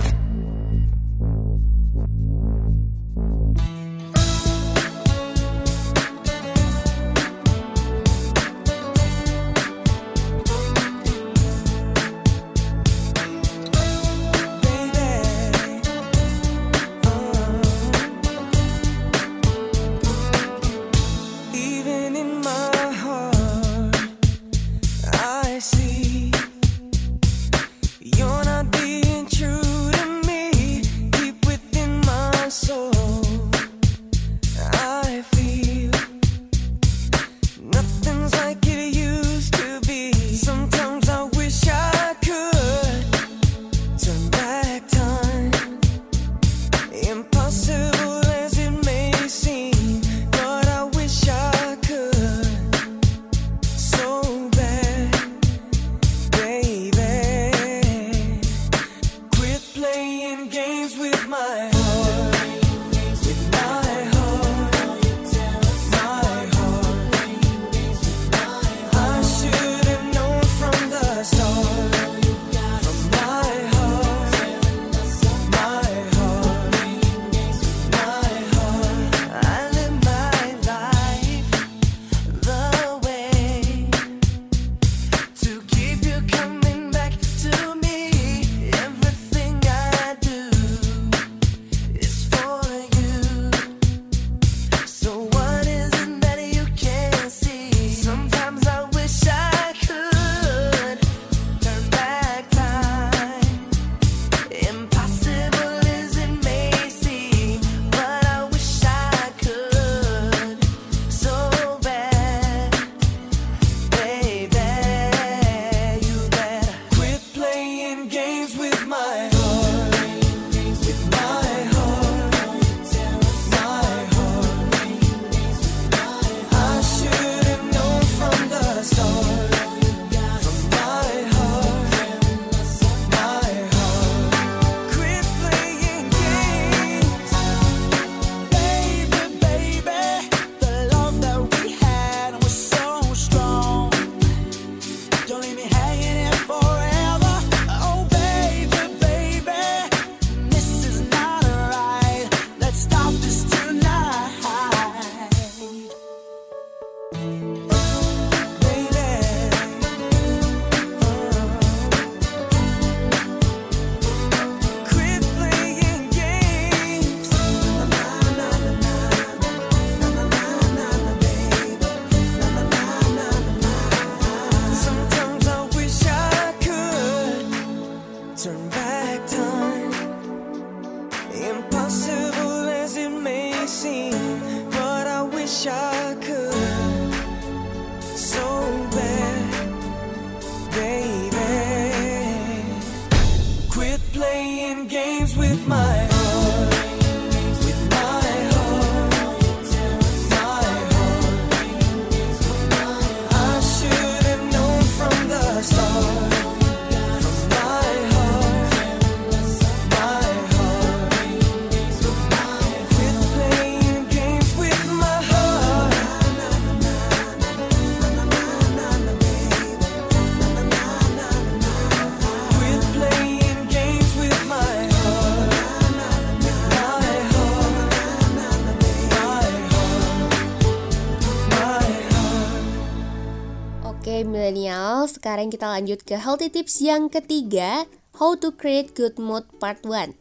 [235.31, 237.87] Sekarang kita lanjut ke healthy tips yang ketiga
[238.19, 240.11] How to create good mood part 1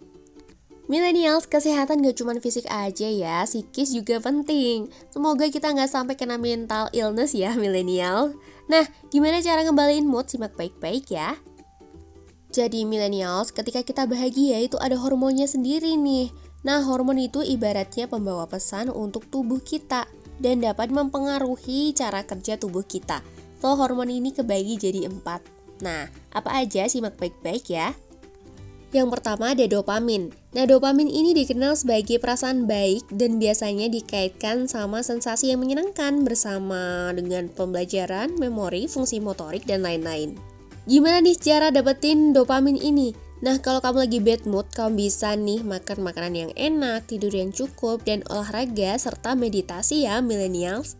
[0.86, 4.86] Millennials, kesehatan gak cuma fisik aja ya, psikis juga penting.
[5.10, 8.38] Semoga kita nggak sampai kena mental illness ya, milenial.
[8.70, 10.30] Nah, gimana cara ngembaliin mood?
[10.30, 11.34] Simak baik-baik ya.
[12.54, 16.30] Jadi millennials, ketika kita bahagia itu ada hormonnya sendiri nih.
[16.62, 20.06] Nah, hormon itu ibaratnya pembawa pesan untuk tubuh kita
[20.38, 23.39] dan dapat mempengaruhi cara kerja tubuh kita.
[23.60, 25.44] So, hormon ini kebagi jadi empat.
[25.84, 27.92] Nah, apa aja simak baik-baik ya.
[28.90, 30.34] Yang pertama ada dopamin.
[30.50, 37.14] Nah, dopamin ini dikenal sebagai perasaan baik dan biasanya dikaitkan sama sensasi yang menyenangkan bersama
[37.14, 40.34] dengan pembelajaran, memori, fungsi motorik, dan lain-lain.
[40.90, 43.14] Gimana nih cara dapetin dopamin ini?
[43.46, 47.54] Nah, kalau kamu lagi bad mood, kamu bisa nih makan makanan yang enak, tidur yang
[47.54, 50.98] cukup, dan olahraga serta meditasi ya, millennials.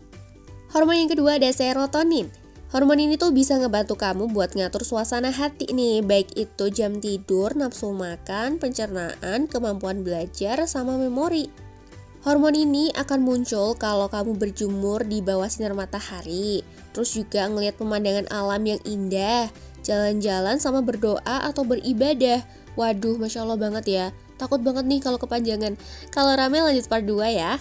[0.71, 2.40] Hormon yang kedua ada serotonin.
[2.71, 7.51] Hormon ini tuh bisa ngebantu kamu buat ngatur suasana hati nih, baik itu jam tidur,
[7.51, 11.51] nafsu makan, pencernaan, kemampuan belajar, sama memori.
[12.23, 16.63] Hormon ini akan muncul kalau kamu berjemur di bawah sinar matahari,
[16.95, 19.51] terus juga ngelihat pemandangan alam yang indah,
[19.83, 22.39] jalan-jalan sama berdoa atau beribadah.
[22.79, 24.05] Waduh, masya Allah banget ya.
[24.39, 25.75] Takut banget nih kalau kepanjangan.
[26.07, 27.59] Kalau rame lanjut part 2 ya.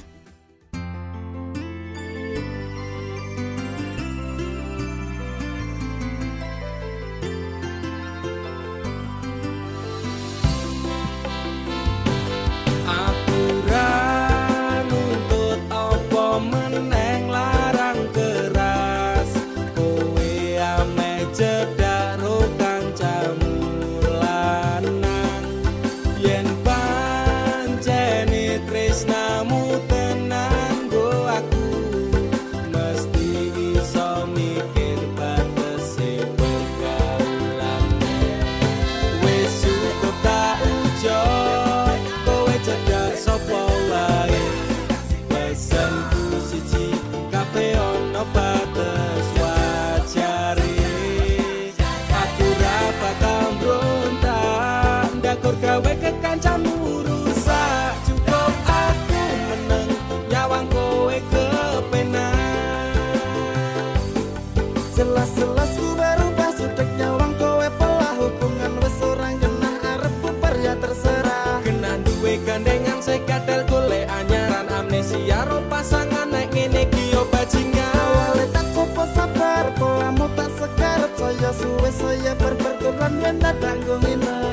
[83.00, 84.04] Berberkulan Wenda tanggung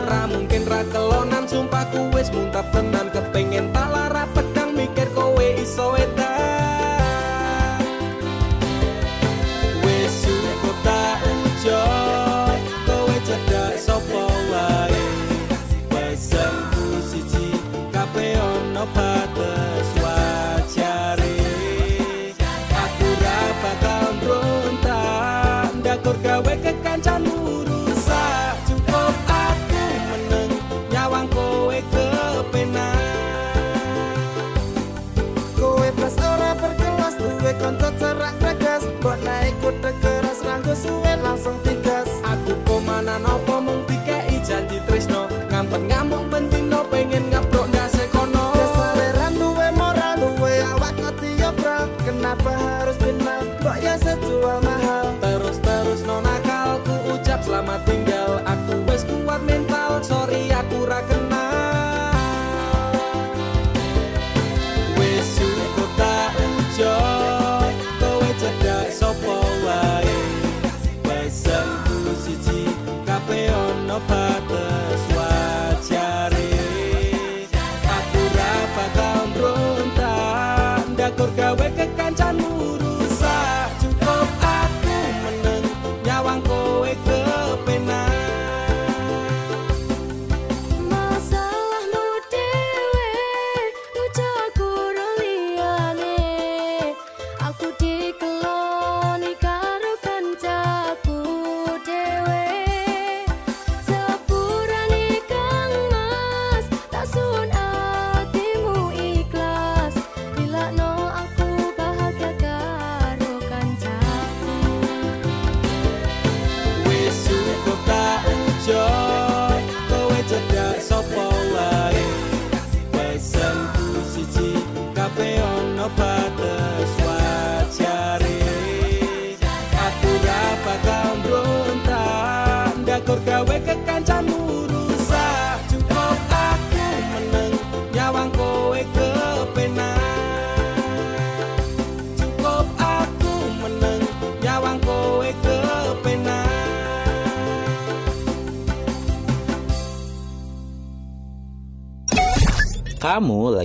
[0.07, 3.11] Ra mungkin ra kelonan sumpah ku wis muntap tenan.
[3.11, 6.26] Kepengen tak lara pedang mikir kowe iso edan
[81.47, 82.06] Kaweka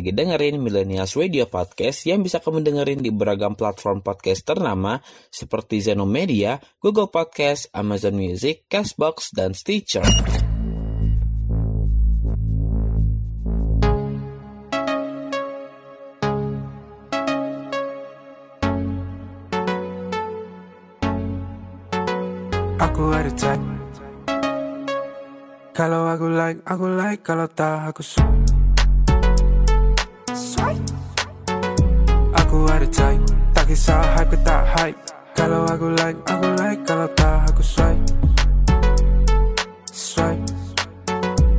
[0.02, 4.98] lagi dengerin Millennials Radio Podcast yang bisa kamu dengerin di beragam platform podcast ternama
[5.30, 10.02] seperti Zeno Media, Google Podcast, Amazon Music, Castbox, dan Stitcher.
[22.82, 23.64] Aku ada type
[25.70, 28.61] Kalau aku like, aku like Kalau tak aku su Swipe
[32.40, 33.20] Aku ada type
[33.52, 34.96] Tak kisah hype ke tak hype.
[35.36, 36.80] Kalau aku like, aku like.
[36.88, 38.00] Kalau tak aku swipe.
[39.92, 40.40] Swipe.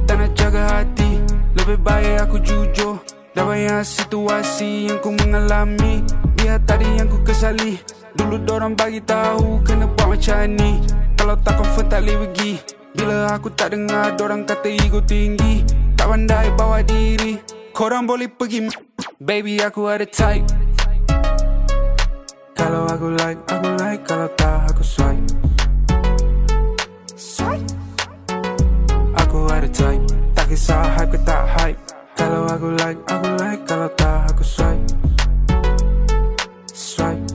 [0.09, 1.21] Tak nak jaga hati.
[1.53, 2.97] Lebih baik aku jujur.
[3.37, 6.01] Dah banyak situasi yang ku mengalami.
[6.33, 7.77] Biar tadi yang ku kesali.
[8.17, 10.81] Dulu dorang bagi tahu kena buat macam ni.
[11.13, 12.51] Kalau tak confirm tak boleh pergi.
[12.97, 15.61] Bila aku tak dengar dorang kata ego tinggi.
[15.93, 18.69] Tak pandai bawa diri Korang boleh pergi.
[19.17, 20.45] Baby aku ada type.
[22.53, 24.05] Kalau aku like, aku like.
[24.05, 25.25] Kalau tak aku swipe.
[27.17, 27.65] Swipe?
[29.25, 30.05] Aku ada type.
[30.37, 31.79] Tak kisah hype ke tak hype.
[32.13, 33.65] Kalau aku like, aku like.
[33.65, 34.85] Kalau tak aku swipe.
[36.69, 37.25] Swipe.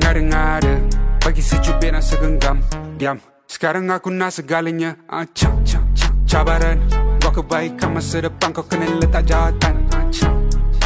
[0.00, 0.80] Ngada-ngada.
[1.20, 2.64] Bagi secubit nak segenggam
[2.96, 3.20] Diam.
[3.44, 4.96] Sekarang aku nak segalanya.
[5.04, 9.74] Ah, Cak, cak, cak Cabaran Buat kebaikan masa depan Kau kena letak jawatan.
[9.98, 10.30] Ah, cak.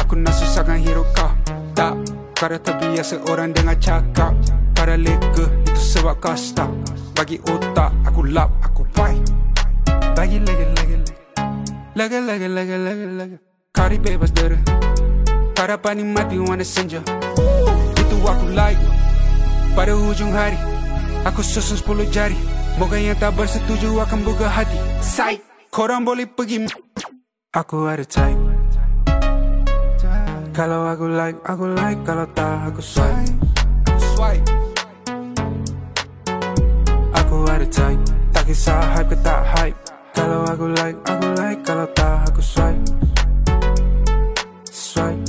[0.01, 1.29] Aku nak susahkan hidup kau.
[1.77, 1.93] Tak.
[2.33, 4.33] Kau dah terbiasa orang dengar cakap.
[4.73, 6.73] Kau dah lega Itu sebab kau stuck.
[7.13, 9.21] Bagi otak Aku lap Aku wipe
[10.17, 11.13] Bagi lagi lagi lagi.
[11.93, 13.37] Lagi lagi lagi lagi lagi.
[13.69, 14.57] Kau dibebas dera
[15.53, 17.05] Kau dapat nikmati wanna senja.
[18.01, 18.81] Itu aku like.
[19.77, 20.57] Pada hujung hari
[21.21, 22.37] Aku susun 10 jari.
[22.81, 24.81] Moga yang tak bersetuju akan buka hati.
[25.05, 26.67] Psych Korang boleh pergi
[27.55, 28.35] Aku ada type
[30.51, 32.03] Kalau aku like, aku like.
[32.03, 33.31] Kalau tak aku swipe.
[34.11, 34.51] Swipe.
[37.15, 38.03] Aku ada type
[38.35, 39.79] Tak kisah hype ke tak hype.
[40.11, 41.63] Kalau aku like, aku like.
[41.63, 42.83] Kalau tak aku swipe.
[44.67, 45.23] Swipe.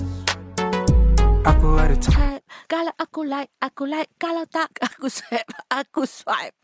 [1.46, 2.41] Aku ada Type.
[2.72, 4.08] Kalau aku like, aku like.
[4.16, 5.52] Kalau tak, aku swipe.
[5.68, 6.56] Aku swipe.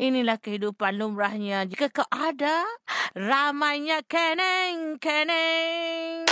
[0.00, 1.68] Inilah kehidupan lumrahnya.
[1.68, 2.64] Jika kau ada,
[3.12, 6.24] ramainya keneng, keneng.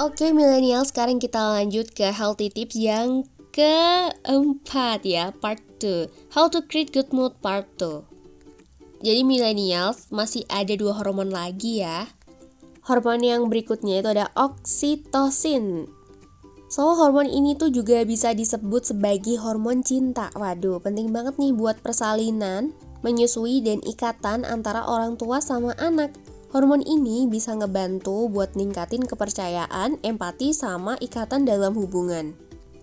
[0.00, 6.64] Oke milenial sekarang kita lanjut ke healthy tips yang keempat ya part 2 How to
[6.64, 8.08] create good mood part 2
[9.04, 12.08] Jadi millennials masih ada dua hormon lagi ya.
[12.88, 15.84] Hormon yang berikutnya itu ada oksitosin.
[16.72, 20.32] So hormon ini tuh juga bisa disebut sebagai hormon cinta.
[20.32, 22.72] Waduh penting banget nih buat persalinan
[23.04, 26.16] Menyusui dan ikatan antara orang tua sama anak
[26.50, 32.34] Hormon ini bisa ngebantu buat ningkatin kepercayaan, empati, sama ikatan dalam hubungan.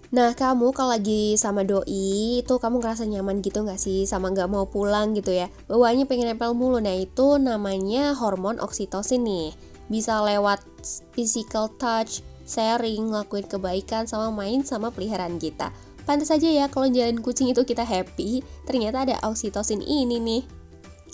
[0.08, 4.08] Nah, kamu kalau lagi sama doi, itu kamu ngerasa nyaman gitu nggak sih?
[4.08, 5.52] Sama nggak mau pulang gitu ya?
[5.68, 6.80] Bawaannya pengen nempel mulu.
[6.80, 9.52] Nah, itu namanya hormon oksitosin nih.
[9.92, 10.64] Bisa lewat
[11.12, 15.76] physical touch, sharing, ngelakuin kebaikan, sama main sama peliharaan kita.
[16.08, 20.57] Pantas aja ya kalau jalan kucing itu kita happy, ternyata ada oksitosin ini nih.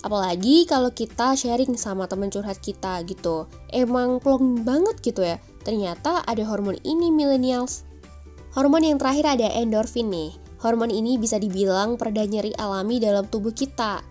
[0.04, 3.48] Apalagi kalau kita sharing sama teman curhat kita gitu.
[3.72, 5.40] Emang plong banget gitu ya.
[5.64, 7.88] Ternyata ada hormon ini millennials.
[8.52, 10.36] Hormon yang terakhir ada endorfin nih.
[10.60, 14.04] Hormon ini bisa dibilang pereda nyeri alami dalam tubuh kita.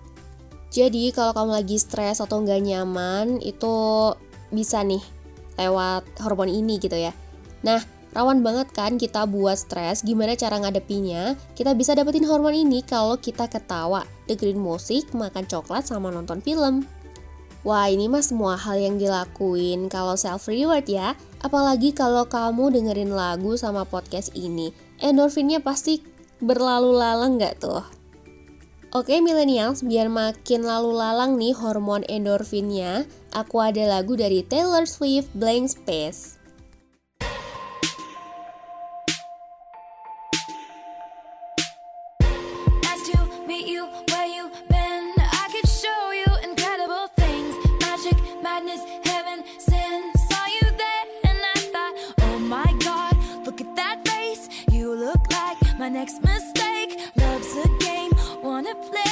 [0.73, 3.73] Jadi kalau kamu lagi stres atau nggak nyaman, itu
[4.49, 5.01] bisa nih
[5.61, 7.13] lewat hormon ini gitu ya.
[7.61, 11.33] Nah, rawan banget kan kita buat stres, gimana cara ngadepinya?
[11.57, 16.85] Kita bisa dapetin hormon ini kalau kita ketawa, dengerin musik, makan coklat, sama nonton film.
[17.63, 23.15] Wah ini mah semua hal yang dilakuin kalau self reward ya Apalagi kalau kamu dengerin
[23.15, 26.03] lagu sama podcast ini Endorfinnya pasti
[26.43, 27.87] berlalu lalang gak tuh?
[28.91, 35.31] Oke millennials, biar makin lalu lalang nih hormon endorfinnya Aku ada lagu dari Taylor Swift
[35.31, 36.42] Blank Space
[56.03, 56.99] next mistake.
[57.15, 58.11] Love's a game,
[58.43, 59.03] wanna play.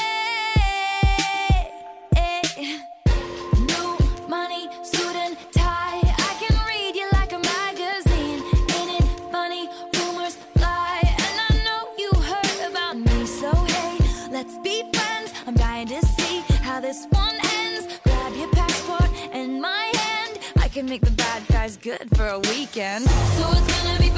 [3.71, 3.97] New
[4.27, 6.01] money, suit and tie.
[6.29, 8.43] I can read you like a magazine.
[8.75, 9.69] Ain't it funny?
[9.97, 13.25] Rumors fly, and I know you heard about me.
[13.25, 13.95] So hey,
[14.29, 15.31] let's be friends.
[15.47, 17.87] I'm dying to see how this one ends.
[18.03, 20.39] Grab your passport and my hand.
[20.57, 23.05] I can make the bad guys good for a weekend.
[23.37, 24.10] So it's gonna be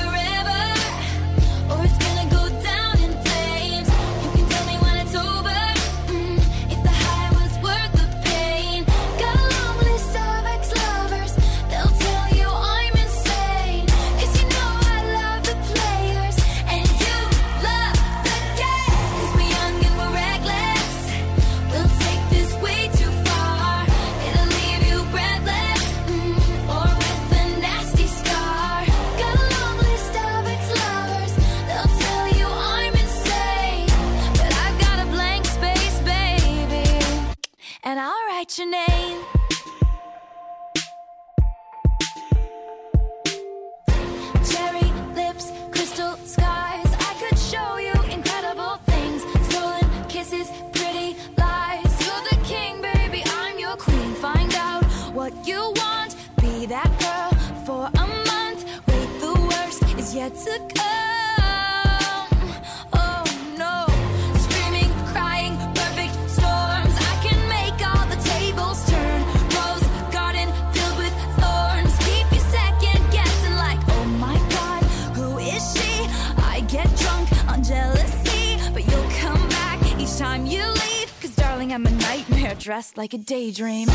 [82.95, 83.92] like a daydream.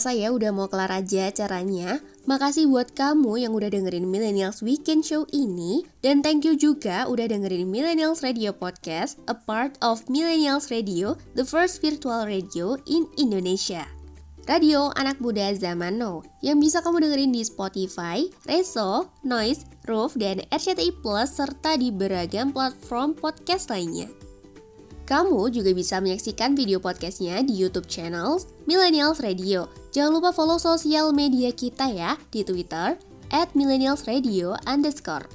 [0.00, 2.00] kerasa ya udah mau kelar aja caranya.
[2.24, 7.28] Makasih buat kamu yang udah dengerin Millennials Weekend Show ini dan thank you juga udah
[7.28, 13.84] dengerin Millennials Radio Podcast, a part of Millennials Radio, the first virtual radio in Indonesia.
[14.48, 20.40] Radio anak muda zaman now yang bisa kamu dengerin di Spotify, Reso, Noise, Roof, dan
[20.48, 24.08] RCTI Plus serta di beragam platform podcast lainnya.
[25.10, 28.38] Kamu juga bisa menyaksikan video podcastnya di YouTube channel
[28.70, 29.66] Millennials Radio.
[29.90, 32.94] Jangan lupa follow sosial media kita ya di Twitter
[33.34, 35.26] at Millennials Radio underscore.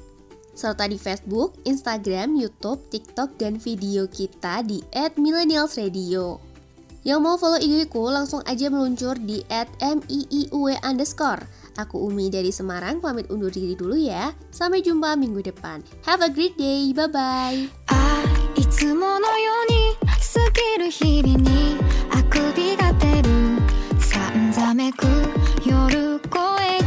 [0.55, 6.39] Serta di Facebook, Instagram, Youtube, TikTok, dan video kita di at Millennials Radio.
[7.03, 9.67] Yang mau follow IG ku langsung aja meluncur di at
[10.87, 11.43] underscore.
[11.75, 14.31] Aku Umi dari Semarang pamit undur diri dulu ya.
[14.55, 15.83] Sampai jumpa minggu depan.
[16.07, 16.95] Have a great day.
[16.95, 18.24] Bye-bye.
[18.55, 20.39] いつものように過
[20.77, 21.77] ぎる日々に
[22.11, 23.29] あくびが出る。
[23.99, 25.05] さんざめく
[25.65, 26.84] 夜声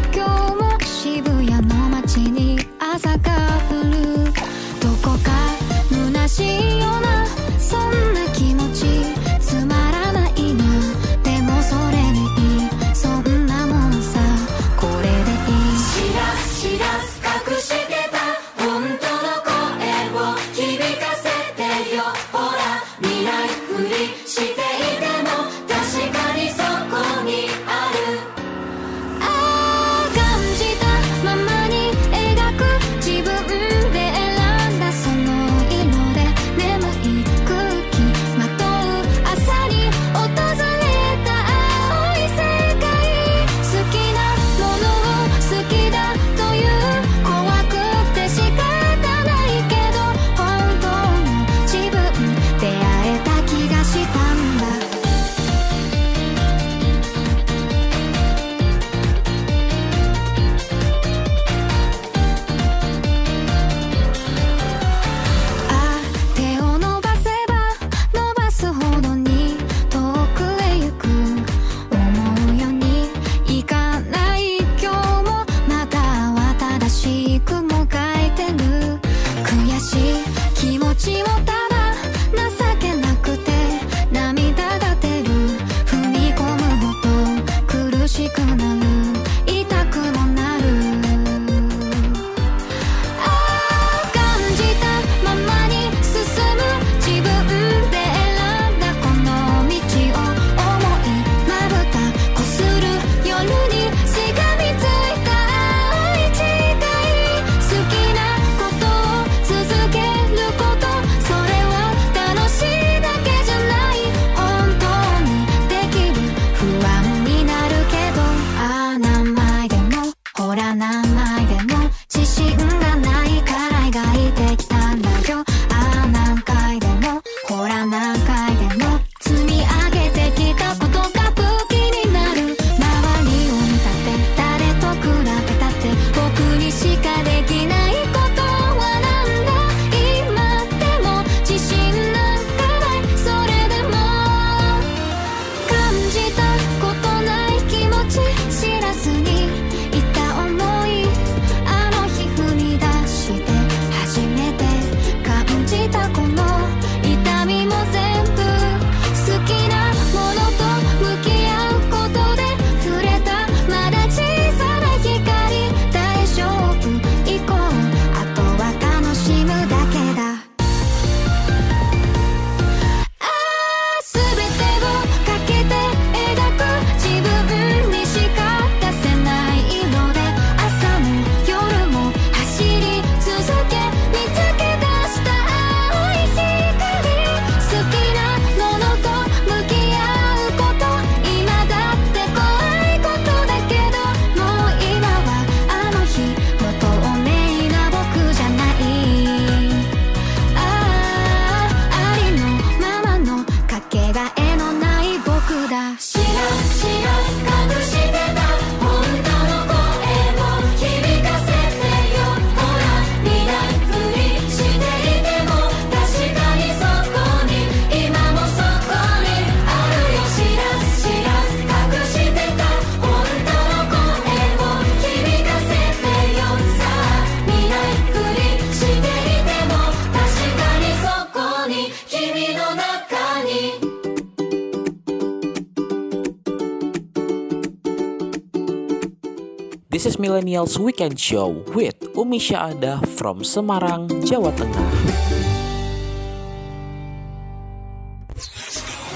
[240.38, 244.86] Millennials Weekend Show with Umi Syahada from Semarang, Jawa Tengah.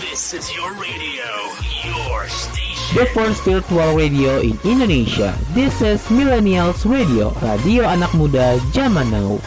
[0.03, 1.31] This is your radio,
[1.87, 2.99] your station.
[2.99, 5.39] The first virtual radio in Indonesia.
[5.55, 9.39] This is Millennials Radio, radio anak muda zaman now.